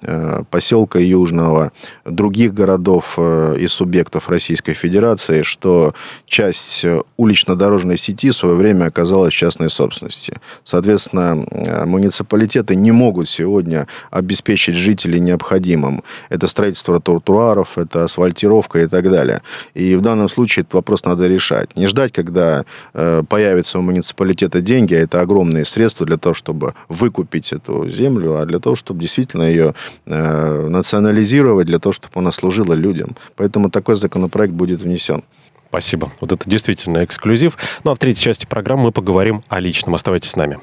поселка 0.50 0.98
Южного, 0.98 1.72
других 2.04 2.52
городов 2.52 3.16
и 3.18 3.66
субъектов 3.68 4.28
Российской 4.28 4.74
Федерации, 4.74 5.42
что 5.42 5.94
часть 6.26 6.84
улично-дорожной 7.16 7.96
сети 7.96 8.30
в 8.30 8.36
свое 8.36 8.54
время 8.54 8.86
оказалась 8.86 9.32
в 9.32 9.36
частной 9.36 9.70
собственности. 9.70 10.38
Соответственно, 10.64 11.46
муниципалитеты 11.86 12.74
не 12.74 12.90
могут 12.90 13.14
могут 13.14 13.28
сегодня 13.28 13.86
обеспечить 14.10 14.74
жителей 14.76 15.20
необходимым. 15.20 16.02
Это 16.30 16.48
строительство 16.48 17.00
тротуаров, 17.00 17.78
это 17.78 18.04
асфальтировка 18.04 18.80
и 18.80 18.86
так 18.86 19.10
далее. 19.10 19.42
И 19.74 19.94
в 19.94 20.00
данном 20.00 20.28
случае 20.28 20.62
этот 20.62 20.74
вопрос 20.74 21.04
надо 21.04 21.28
решать. 21.28 21.73
Не 21.74 21.86
ждать, 21.88 22.12
когда 22.12 22.64
э, 22.92 23.22
появятся 23.28 23.78
у 23.78 23.82
муниципалитета 23.82 24.60
деньги, 24.60 24.94
а 24.94 24.98
это 24.98 25.20
огромные 25.20 25.64
средства 25.64 26.06
для 26.06 26.16
того, 26.16 26.34
чтобы 26.34 26.74
выкупить 26.88 27.52
эту 27.52 27.88
землю, 27.88 28.36
а 28.36 28.46
для 28.46 28.60
того, 28.60 28.76
чтобы 28.76 29.00
действительно 29.00 29.42
ее 29.42 29.74
э, 30.06 30.68
национализировать, 30.68 31.66
для 31.66 31.78
того, 31.78 31.92
чтобы 31.92 32.12
она 32.14 32.32
служила 32.32 32.74
людям. 32.74 33.16
Поэтому 33.36 33.70
такой 33.70 33.96
законопроект 33.96 34.52
будет 34.52 34.80
внесен. 34.82 35.24
Спасибо. 35.68 36.12
Вот 36.20 36.30
это 36.30 36.48
действительно 36.48 37.04
эксклюзив. 37.04 37.58
Ну 37.82 37.90
а 37.90 37.94
в 37.96 37.98
третьей 37.98 38.22
части 38.22 38.46
программы 38.46 38.84
мы 38.84 38.92
поговорим 38.92 39.42
о 39.48 39.58
личном. 39.58 39.96
Оставайтесь 39.96 40.30
с 40.30 40.36
нами. 40.36 40.60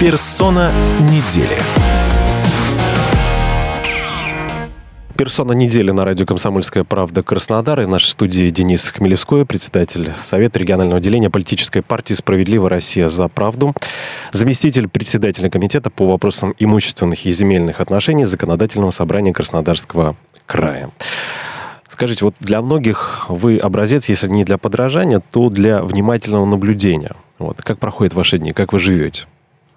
Персона 0.00 0.72
недели. 1.00 1.87
Персона 5.18 5.50
недели 5.50 5.90
на 5.90 6.04
радио 6.04 6.26
«Комсомольская 6.26 6.84
правда» 6.84 7.24
Краснодар. 7.24 7.80
И 7.80 7.86
в 7.86 7.88
нашей 7.88 8.06
студии 8.06 8.50
Денис 8.50 8.88
Хмелевской, 8.88 9.44
председатель 9.44 10.12
Совета 10.22 10.60
регионального 10.60 10.98
отделения 10.98 11.28
политической 11.28 11.82
партии 11.82 12.14
«Справедливая 12.14 12.70
Россия 12.70 13.08
за 13.08 13.26
правду», 13.26 13.74
заместитель 14.30 14.86
председателя 14.86 15.50
комитета 15.50 15.90
по 15.90 16.06
вопросам 16.06 16.54
имущественных 16.60 17.26
и 17.26 17.32
земельных 17.32 17.80
отношений 17.80 18.26
Законодательного 18.26 18.90
собрания 18.90 19.32
Краснодарского 19.32 20.14
края. 20.46 20.92
Скажите, 21.88 22.24
вот 22.24 22.36
для 22.38 22.62
многих 22.62 23.26
вы 23.28 23.58
образец, 23.58 24.08
если 24.08 24.28
не 24.28 24.44
для 24.44 24.56
подражания, 24.56 25.20
то 25.32 25.50
для 25.50 25.82
внимательного 25.82 26.46
наблюдения. 26.46 27.16
Вот. 27.40 27.60
Как 27.60 27.80
проходят 27.80 28.14
ваши 28.14 28.38
дни, 28.38 28.52
как 28.52 28.72
вы 28.72 28.78
живете? 28.78 29.26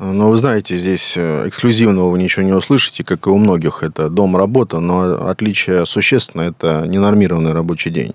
Но 0.04 0.32
вы 0.32 0.36
знаете, 0.36 0.78
здесь 0.78 1.14
э, 1.16 1.48
эксклюзивного 1.48 2.10
вы 2.10 2.18
ничего 2.18 2.44
не 2.44 2.54
услышите, 2.54 3.04
как 3.04 3.28
и 3.28 3.30
у 3.30 3.38
многих. 3.38 3.84
Это 3.84 4.10
дом-работа, 4.10 4.80
но 4.80 5.28
отличие 5.30 5.86
существенное– 5.86 6.50
это 6.50 6.86
ненормированный 6.88 7.54
рабочий 7.54 7.92
день. 7.92 8.14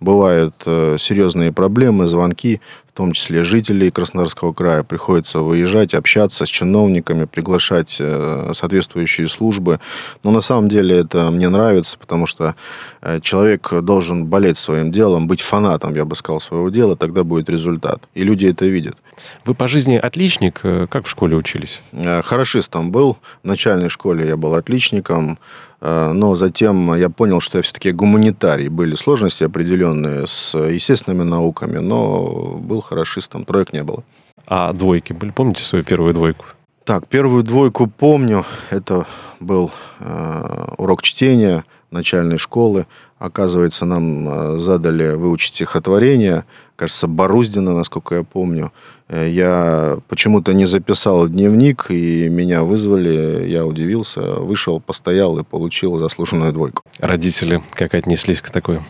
Бывают 0.00 0.54
э, 0.64 0.96
серьезные 0.98 1.52
проблемы, 1.52 2.06
звонки, 2.06 2.62
в 2.96 3.04
том 3.06 3.12
числе 3.12 3.44
жителей 3.44 3.90
Краснодарского 3.90 4.54
края. 4.54 4.82
Приходится 4.82 5.40
выезжать, 5.40 5.92
общаться 5.92 6.46
с 6.46 6.48
чиновниками, 6.48 7.26
приглашать 7.26 7.98
э, 8.00 8.52
соответствующие 8.54 9.28
службы. 9.28 9.80
Но 10.22 10.30
на 10.30 10.40
самом 10.40 10.70
деле 10.70 11.00
это 11.00 11.30
мне 11.30 11.50
нравится, 11.50 11.98
потому 11.98 12.26
что 12.26 12.54
э, 13.02 13.20
человек 13.20 13.70
должен 13.82 14.24
болеть 14.24 14.56
своим 14.56 14.92
делом, 14.92 15.26
быть 15.26 15.42
фанатом, 15.42 15.94
я 15.94 16.06
бы 16.06 16.16
сказал, 16.16 16.40
своего 16.40 16.70
дела, 16.70 16.96
тогда 16.96 17.22
будет 17.22 17.50
результат. 17.50 18.00
И 18.14 18.24
люди 18.24 18.46
это 18.46 18.64
видят. 18.64 18.96
Вы 19.44 19.52
по 19.52 19.68
жизни 19.68 19.96
отличник? 19.96 20.60
Э, 20.62 20.86
как 20.88 21.04
в 21.04 21.10
школе 21.10 21.36
учились? 21.36 21.82
Хорошистом 22.24 22.92
был. 22.92 23.18
В 23.42 23.46
начальной 23.46 23.90
школе 23.90 24.26
я 24.26 24.38
был 24.38 24.54
отличником. 24.54 25.38
Э, 25.86 26.12
но 26.12 26.34
затем 26.34 26.94
я 26.94 27.08
понял, 27.08 27.40
что 27.40 27.58
я 27.58 27.62
все-таки 27.62 27.92
гуманитарий. 27.92 28.68
Были 28.68 28.96
сложности 28.96 29.44
определенные 29.44 30.26
с 30.26 30.58
естественными 30.58 31.22
науками, 31.22 31.78
но 31.78 32.58
был 32.60 32.80
хорошистом, 32.80 33.44
троек 33.44 33.72
не 33.72 33.84
было. 33.84 34.02
А 34.46 34.72
двойки 34.72 35.12
были? 35.12 35.30
Помните 35.30 35.62
свою 35.62 35.84
первую 35.84 36.12
двойку? 36.12 36.46
Так, 36.84 37.06
первую 37.06 37.44
двойку 37.44 37.86
помню. 37.86 38.44
Это 38.70 39.06
был 39.38 39.70
э, 40.00 40.74
урок 40.76 41.02
чтения 41.02 41.64
начальной 41.90 42.38
школы. 42.38 42.86
Оказывается, 43.18 43.84
нам 43.84 44.28
э, 44.28 44.58
задали 44.58 45.14
выучить 45.14 45.54
стихотворение. 45.54 46.44
Кажется, 46.76 47.06
Боруздина, 47.06 47.74
насколько 47.74 48.16
я 48.16 48.22
помню. 48.22 48.72
Э, 49.08 49.28
я 49.28 49.98
почему-то 50.08 50.52
не 50.52 50.66
записал 50.66 51.28
дневник, 51.28 51.86
и 51.90 52.28
меня 52.28 52.62
вызвали. 52.62 53.46
Я 53.48 53.64
удивился, 53.64 54.20
вышел, 54.20 54.80
постоял 54.80 55.38
и 55.38 55.44
получил 55.44 55.98
заслуженную 55.98 56.52
двойку. 56.52 56.82
Родители 56.98 57.62
как 57.70 57.94
отнеслись 57.94 58.40
к 58.40 58.50
такой 58.50 58.80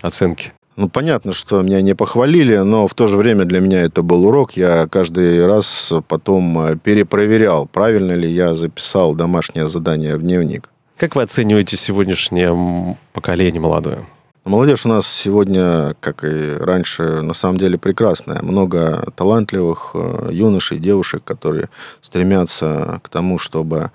оценке? 0.00 0.52
Ну, 0.76 0.90
понятно, 0.90 1.32
что 1.32 1.62
меня 1.62 1.80
не 1.80 1.94
похвалили, 1.94 2.56
но 2.58 2.86
в 2.86 2.92
то 2.92 3.06
же 3.06 3.16
время 3.16 3.46
для 3.46 3.60
меня 3.60 3.80
это 3.80 4.02
был 4.02 4.26
урок. 4.26 4.52
Я 4.58 4.86
каждый 4.86 5.44
раз 5.46 5.92
потом 6.06 6.58
э, 6.60 6.76
перепроверял, 6.76 7.66
правильно 7.66 8.12
ли 8.12 8.30
я 8.30 8.54
записал 8.54 9.14
домашнее 9.14 9.68
задание 9.68 10.16
в 10.16 10.22
дневник. 10.22 10.68
Как 10.96 11.14
вы 11.14 11.22
оцениваете 11.22 11.76
сегодняшнее 11.76 12.96
поколение 13.12 13.60
молодое? 13.60 14.06
Молодежь 14.46 14.86
у 14.86 14.88
нас 14.88 15.06
сегодня, 15.06 15.94
как 16.00 16.24
и 16.24 16.54
раньше, 16.54 17.20
на 17.20 17.34
самом 17.34 17.58
деле 17.58 17.76
прекрасная. 17.76 18.40
Много 18.40 19.12
талантливых 19.14 19.90
э, 19.92 20.30
юношей, 20.32 20.78
девушек, 20.78 21.22
которые 21.22 21.68
стремятся 22.00 23.00
к 23.02 23.10
тому, 23.10 23.38
чтобы 23.38 23.90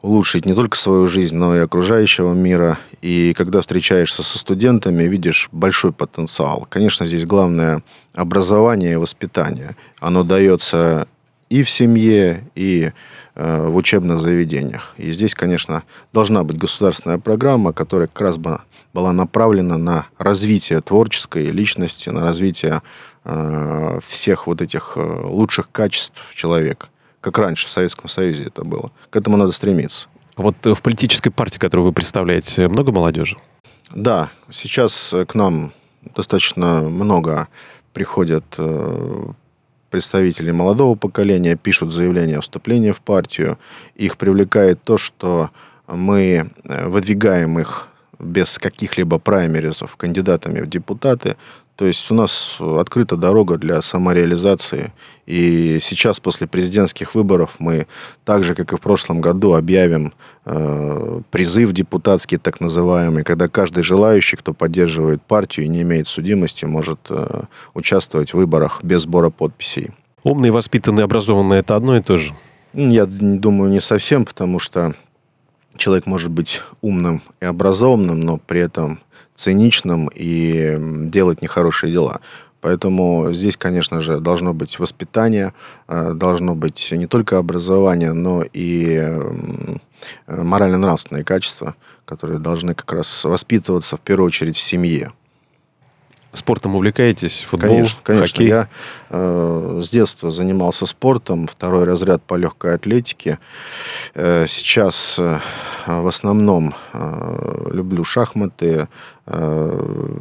улучшить 0.00 0.46
не 0.46 0.54
только 0.54 0.78
свою 0.78 1.08
жизнь, 1.08 1.36
но 1.36 1.54
и 1.56 1.58
окружающего 1.58 2.32
мира. 2.32 2.78
И 3.02 3.34
когда 3.36 3.60
встречаешься 3.60 4.22
со 4.22 4.38
студентами, 4.38 5.02
видишь 5.02 5.50
большой 5.52 5.92
потенциал. 5.92 6.66
Конечно, 6.70 7.06
здесь 7.06 7.26
главное 7.26 7.82
образование 8.14 8.94
и 8.94 8.96
воспитание. 8.96 9.76
Оно 10.00 10.24
дается 10.24 11.06
и 11.48 11.62
в 11.62 11.70
семье, 11.70 12.44
и 12.54 12.92
э, 13.34 13.66
в 13.68 13.76
учебных 13.76 14.20
заведениях. 14.20 14.94
И 14.96 15.12
здесь, 15.12 15.34
конечно, 15.34 15.82
должна 16.12 16.44
быть 16.44 16.58
государственная 16.58 17.18
программа, 17.18 17.72
которая 17.72 18.08
как 18.08 18.20
раз 18.20 18.36
бы 18.36 18.60
была 18.92 19.12
направлена 19.12 19.78
на 19.78 20.06
развитие 20.18 20.80
творческой 20.80 21.46
личности, 21.46 22.08
на 22.08 22.22
развитие 22.22 22.82
э, 23.24 24.00
всех 24.06 24.46
вот 24.46 24.62
этих 24.62 24.92
э, 24.96 25.20
лучших 25.24 25.70
качеств 25.70 26.22
человека 26.34 26.88
как 27.24 27.38
раньше 27.38 27.66
в 27.68 27.70
Советском 27.70 28.06
Союзе 28.06 28.44
это 28.44 28.64
было. 28.64 28.92
К 29.08 29.16
этому 29.16 29.38
надо 29.38 29.50
стремиться. 29.50 30.08
Вот 30.36 30.56
в 30.62 30.82
политической 30.82 31.30
партии, 31.30 31.58
которую 31.58 31.86
вы 31.86 31.92
представляете, 31.94 32.68
много 32.68 32.92
молодежи? 32.92 33.38
Да, 33.90 34.30
сейчас 34.50 35.14
к 35.26 35.34
нам 35.34 35.72
достаточно 36.14 36.82
много 36.82 37.48
приходят 37.94 38.44
э, 38.58 39.24
представители 39.94 40.50
молодого 40.50 40.96
поколения, 40.96 41.54
пишут 41.54 41.92
заявления 41.92 42.38
о 42.38 42.40
вступлении 42.40 42.90
в 42.90 42.98
партию. 42.98 43.58
Их 43.94 44.16
привлекает 44.16 44.82
то, 44.82 44.98
что 44.98 45.50
мы 45.86 46.50
э, 46.64 46.88
выдвигаем 46.88 47.60
их 47.60 47.86
без 48.18 48.58
каких-либо 48.58 49.20
праймеризов 49.20 49.94
кандидатами 49.94 50.62
в 50.62 50.68
депутаты. 50.68 51.36
То 51.76 51.86
есть 51.86 52.08
у 52.10 52.14
нас 52.14 52.58
открыта 52.60 53.16
дорога 53.16 53.58
для 53.58 53.82
самореализации. 53.82 54.92
И 55.26 55.78
сейчас, 55.80 56.20
после 56.20 56.46
президентских 56.46 57.16
выборов, 57.16 57.56
мы 57.58 57.86
так 58.24 58.44
же, 58.44 58.54
как 58.54 58.72
и 58.72 58.76
в 58.76 58.80
прошлом 58.80 59.20
году, 59.20 59.54
объявим 59.54 60.12
э, 60.44 61.20
призыв 61.30 61.72
депутатский, 61.72 62.38
так 62.38 62.60
называемый, 62.60 63.24
когда 63.24 63.48
каждый 63.48 63.82
желающий, 63.82 64.36
кто 64.36 64.54
поддерживает 64.54 65.22
партию 65.22 65.66
и 65.66 65.68
не 65.68 65.82
имеет 65.82 66.06
судимости, 66.06 66.64
может 66.64 67.00
э, 67.08 67.42
участвовать 67.74 68.30
в 68.30 68.36
выборах 68.36 68.84
без 68.84 69.02
сбора 69.02 69.30
подписей. 69.30 69.90
Умный, 70.22 70.50
воспитанный, 70.50 71.02
образованный– 71.02 71.58
это 71.58 71.74
одно 71.74 71.96
и 71.96 72.02
то 72.02 72.18
же? 72.18 72.34
Я 72.72 73.06
думаю, 73.06 73.70
не 73.70 73.80
совсем, 73.80 74.24
потому 74.24 74.58
что 74.58 74.94
человек 75.76 76.06
может 76.06 76.30
быть 76.30 76.62
умным 76.82 77.20
и 77.40 77.44
образованным, 77.44 78.20
но 78.20 78.38
при 78.38 78.60
этом 78.60 79.00
циничным 79.34 80.10
и 80.14 80.76
делать 81.10 81.42
нехорошие 81.42 81.92
дела. 81.92 82.20
Поэтому 82.60 83.32
здесь, 83.32 83.56
конечно 83.56 84.00
же, 84.00 84.20
должно 84.20 84.54
быть 84.54 84.78
воспитание, 84.78 85.52
э, 85.86 86.12
должно 86.14 86.54
быть 86.54 86.92
не 86.92 87.06
только 87.06 87.38
образование, 87.38 88.12
но 88.12 88.42
и 88.52 89.20
морально-нравственные 90.26 91.24
качества, 91.24 91.74
которые 92.04 92.38
должны 92.38 92.74
как 92.74 92.92
раз 92.92 93.24
воспитываться 93.24 93.96
в 93.96 94.00
первую 94.00 94.26
очередь 94.26 94.56
в 94.56 94.62
семье. 94.62 95.12
Спортом 96.34 96.74
увлекаетесь? 96.74 97.42
Футбол, 97.48 97.70
конечно, 97.70 98.00
конечно. 98.02 98.26
хоккей? 98.26 98.48
Я 98.48 98.68
э, 99.10 99.80
с 99.82 99.88
детства 99.88 100.32
занимался 100.32 100.84
спортом, 100.84 101.46
второй 101.46 101.84
разряд 101.84 102.22
по 102.22 102.34
легкой 102.34 102.74
атлетике. 102.74 103.38
Э, 104.14 104.46
сейчас 104.48 105.16
э, 105.18 105.38
в 105.86 106.06
основном 106.06 106.74
э, 106.92 107.70
люблю 107.72 108.02
шахматы, 108.02 108.88
э, 109.26 110.18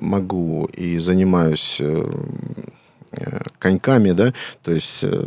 могу 0.00 0.66
и 0.72 0.98
занимаюсь 0.98 1.78
э, 1.80 2.08
коньками, 3.58 4.12
да, 4.12 4.32
то 4.62 4.70
есть 4.70 5.02
э, 5.02 5.26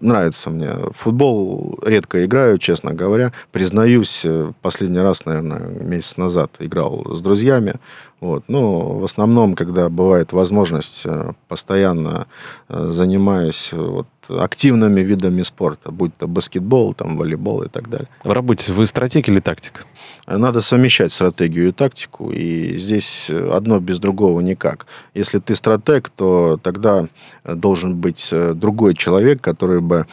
нравится 0.00 0.50
мне. 0.50 0.70
Футбол 0.92 1.78
редко 1.84 2.24
играю, 2.24 2.58
честно 2.58 2.92
говоря. 2.92 3.32
Признаюсь, 3.52 4.22
э, 4.24 4.52
последний 4.62 5.00
раз, 5.00 5.24
наверное, 5.24 5.60
месяц 5.60 6.16
назад 6.16 6.50
играл 6.58 7.16
с 7.16 7.20
друзьями. 7.20 7.74
Вот. 8.20 8.44
Но 8.48 8.98
в 8.98 9.04
основном, 9.04 9.54
когда 9.54 9.88
бывает 9.88 10.32
возможность, 10.32 11.02
э, 11.06 11.32
постоянно 11.48 12.26
э, 12.68 12.88
занимаюсь 12.90 13.72
вот, 13.72 14.06
активными 14.28 15.00
видами 15.00 15.40
спорта, 15.42 15.90
будь 15.90 16.14
то 16.16 16.28
баскетбол, 16.28 16.92
там, 16.92 17.16
волейбол 17.16 17.62
и 17.62 17.68
так 17.68 17.88
далее. 17.88 18.08
В 18.22 18.30
работе 18.30 18.72
вы 18.72 18.84
стратег 18.84 19.28
или 19.28 19.40
тактик? 19.40 19.86
Надо 20.26 20.60
совмещать 20.60 21.12
стратегию 21.12 21.68
и 21.68 21.72
тактику, 21.72 22.30
и 22.30 22.76
здесь 22.76 23.30
одно 23.30 23.80
без 23.80 23.98
другого 23.98 24.40
никак. 24.40 24.86
Если 25.14 25.38
ты 25.38 25.56
стратег, 25.56 26.10
то 26.10 26.60
тогда 26.62 27.06
должен 27.44 27.96
быть 27.96 28.32
другой 28.54 28.94
человек, 28.94 29.40
который 29.40 29.80
бы 29.80 30.06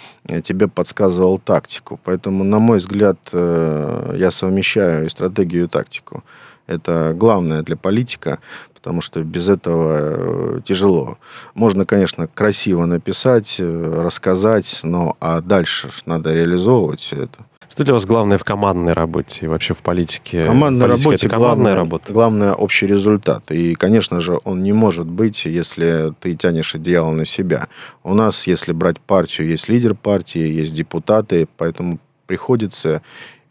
тебе 0.43 0.67
подсказывал 0.67 1.37
тактику. 1.37 1.99
Поэтому, 2.03 2.43
на 2.43 2.59
мой 2.59 2.79
взгляд, 2.79 3.19
я 3.33 4.29
совмещаю 4.31 5.05
и 5.05 5.09
стратегию, 5.09 5.65
и 5.65 5.67
тактику. 5.67 6.23
Это 6.67 7.13
главное 7.15 7.63
для 7.63 7.77
политика, 7.77 8.39
потому 8.73 9.01
что 9.01 9.23
без 9.23 9.49
этого 9.49 10.57
э, 10.57 10.61
тяжело. 10.65 11.17
Можно, 11.53 11.85
конечно, 11.85 12.27
красиво 12.27 12.85
написать, 12.85 13.55
э, 13.59 14.01
рассказать, 14.01 14.81
но 14.83 15.17
а 15.19 15.41
дальше 15.41 15.89
надо 16.05 16.33
реализовывать 16.33 17.09
это. 17.11 17.45
Что 17.77 17.83
для 17.83 17.93
вас 17.93 18.05
главное 18.05 18.37
в 18.37 18.43
командной 18.43 18.93
работе 18.93 19.45
и 19.45 19.47
вообще 19.47 19.73
в 19.73 19.79
политике? 19.79 20.45
В 20.45 20.47
командной 20.47 20.87
Политика 20.87 21.09
работе 21.09 21.29
командная 21.29 21.55
главное, 21.55 21.75
работа. 21.75 22.13
главное 22.13 22.53
общий 22.53 22.87
результат. 22.87 23.51
И, 23.51 23.75
конечно 23.75 24.19
же, 24.19 24.39
он 24.45 24.63
не 24.63 24.73
может 24.73 25.05
быть, 25.05 25.45
если 25.45 26.13
ты 26.19 26.35
тянешь 26.35 26.73
одеяло 26.73 27.11
на 27.11 27.25
себя. 27.25 27.67
У 28.03 28.13
нас, 28.13 28.47
если 28.47 28.71
брать 28.71 28.99
партию, 28.99 29.49
есть 29.49 29.69
лидер 29.69 29.95
партии, 29.95 30.39
есть 30.39 30.73
депутаты, 30.73 31.47
поэтому 31.57 31.99
приходится 32.25 33.01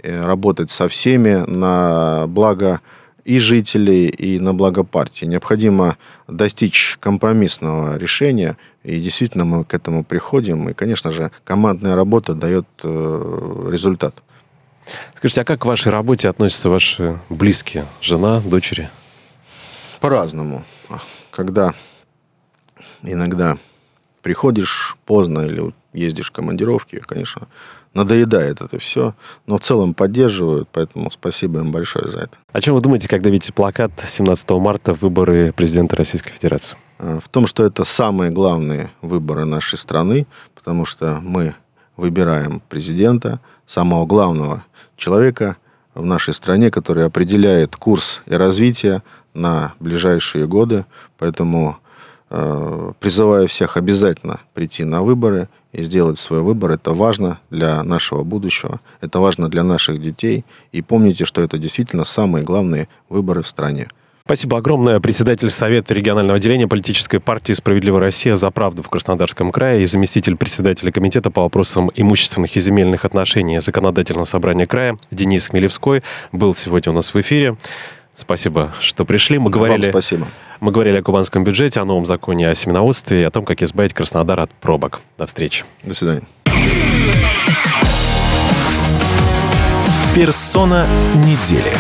э, 0.03 0.21
работать 0.23 0.71
со 0.71 0.89
всеми 0.89 1.45
на 1.49 2.27
благо 2.27 2.81
и 3.27 3.41
жителей, 3.41 4.07
и 4.07 4.39
на 4.39 4.55
благо 4.55 4.85
партии. 4.85 5.25
Необходимо 5.25 5.97
достичь 6.29 6.97
компромиссного 7.01 7.99
решения, 7.99 8.57
и 8.85 9.01
действительно 9.01 9.45
мы 9.45 9.65
к 9.65 9.75
этому 9.75 10.05
приходим. 10.05 10.69
И, 10.69 10.75
конечно 10.75 11.11
же, 11.11 11.33
командная 11.45 11.97
работа 11.97 12.35
дает 12.35 12.67
э, 12.85 13.69
результат. 13.73 14.15
Скажите, 15.17 15.41
а 15.41 15.45
как 15.45 15.63
к 15.63 15.65
вашей 15.67 15.91
работе 15.91 16.29
относятся 16.29 16.71
ваши 16.71 17.19
близкие? 17.29 17.87
Жена, 18.01 18.41
дочери? 18.41 18.91
По-разному. 19.99 20.65
Когда 21.33 21.75
иногда 23.03 23.59
приходишь 24.23 24.97
поздно 25.05 25.41
или 25.41 25.75
ездишь 25.93 26.29
в 26.29 26.33
командировки, 26.33 27.03
конечно, 27.05 27.49
надоедает 27.97 28.61
это 28.61 28.79
все, 28.79 29.15
но 29.47 29.57
в 29.57 29.61
целом 29.63 29.95
поддерживают, 29.95 30.69
поэтому 30.71 31.11
спасибо 31.11 31.61
им 31.61 31.73
большое 31.73 32.11
за 32.11 32.19
это. 32.21 32.37
О 32.53 32.61
чем 32.61 32.75
вы 32.75 32.81
думаете, 32.81 33.09
когда 33.09 33.31
видите 33.31 33.53
плакат 33.53 33.91
17 34.07 34.51
марта 34.51 34.93
выборы 34.93 35.53
президента 35.53 35.97
Российской 35.97 36.31
Федерации? 36.31 36.77
Э, 36.99 37.19
в 37.23 37.29
том, 37.29 37.47
что 37.47 37.65
это 37.65 37.85
самые 37.85 38.31
главные 38.31 38.91
выборы 39.01 39.45
нашей 39.45 39.79
страны, 39.79 40.27
потому 40.55 40.85
что 40.85 41.21
мы 41.23 41.55
выбираем 41.97 42.63
президента, 42.69 43.41
самого 43.67 44.07
главного 44.07 44.65
человека 44.97 45.57
в 45.95 46.05
нашей 46.05 46.35
стране, 46.35 46.71
который 46.71 47.05
определяет 47.05 47.75
курс 47.75 48.23
и 48.27 48.35
развитие 48.35 49.03
на 49.35 49.75
ближайшие 49.81 50.47
годы. 50.47 50.85
Поэтому 51.19 51.79
э, 52.31 52.93
призываю 53.01 53.49
всех 53.49 53.77
обязательно 53.77 54.41
прийти 54.55 54.85
на 54.85 55.03
выборы 55.03 55.49
и 55.77 55.83
сделать 55.83 56.19
свой 56.19 56.41
выбор. 56.41 56.73
Это 56.73 56.93
важно 56.93 57.39
для 57.51 57.83
нашего 57.85 58.25
будущего, 58.25 58.81
это 59.03 59.21
важно 59.21 59.49
для 59.51 59.63
наших 59.63 60.01
детей. 60.01 60.45
И 60.73 60.81
помните, 60.81 61.25
что 61.27 61.43
это 61.43 61.59
действительно 61.59 62.05
самые 62.05 62.45
главные 62.45 62.89
выборы 63.11 63.43
в 63.43 63.49
стране. 63.49 63.89
Спасибо 64.25 64.59
огромное. 64.59 64.99
Председатель 64.99 65.51
Совета 65.51 65.95
регионального 65.95 66.39
отделения 66.39 66.67
политической 66.67 67.21
партии 67.21 67.53
«Справедливая 67.53 68.01
Россия» 68.01 68.35
за 68.35 68.51
правду 68.51 68.83
в 68.83 68.89
Краснодарском 68.89 69.53
крае 69.53 69.83
и 69.83 69.87
заместитель 69.87 70.37
председателя 70.37 70.91
комитета 70.91 71.31
по 71.31 71.43
вопросам 71.43 71.93
имущественных 71.95 72.57
и 72.57 72.61
земельных 72.61 73.05
отношений 73.05 73.61
Законодательного 73.61 74.25
собрания 74.25 74.67
края 74.67 74.97
Денис 75.13 75.47
Хмелевской 75.47 76.03
был 76.33 76.57
сегодня 76.57 76.91
у 76.91 76.95
нас 76.97 77.15
в 77.15 77.21
эфире. 77.21 77.57
Спасибо, 78.17 78.73
что 78.81 79.05
пришли. 79.05 79.39
Мы 79.39 79.51
говорили, 79.51 79.83
Вам 79.83 79.91
спасибо. 79.93 80.27
Мы 80.61 80.73
говорили 80.73 80.97
о 80.97 81.03
кубанском 81.03 81.45
бюджете, 81.45 81.81
о 81.81 81.85
новом 81.85 82.07
законе 82.07 82.49
о 82.49 82.55
семеноводстве 82.55 83.21
и 83.21 83.25
о 83.25 83.31
том, 83.31 83.45
как 83.45 83.63
избавить 83.63 83.93
Краснодар 83.93 84.41
от 84.41 84.51
пробок. 84.53 85.01
До 85.19 85.27
встречи. 85.27 85.65
До 85.83 85.95
свидания. 85.95 86.23
Персона 90.15 90.87
недели. 91.15 91.73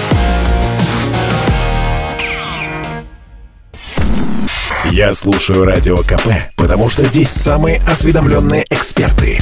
Я 4.93 5.15
слушаю 5.15 5.65
радио 5.65 5.97
КП, 5.99 6.29
потому 6.57 6.89
что 6.91 7.05
здесь 7.05 7.31
самые 7.31 7.81
осведомленные 7.81 8.65
эксперты. 8.71 9.39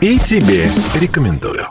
И 0.00 0.18
тебе 0.18 0.68
рекомендую. 0.94 1.68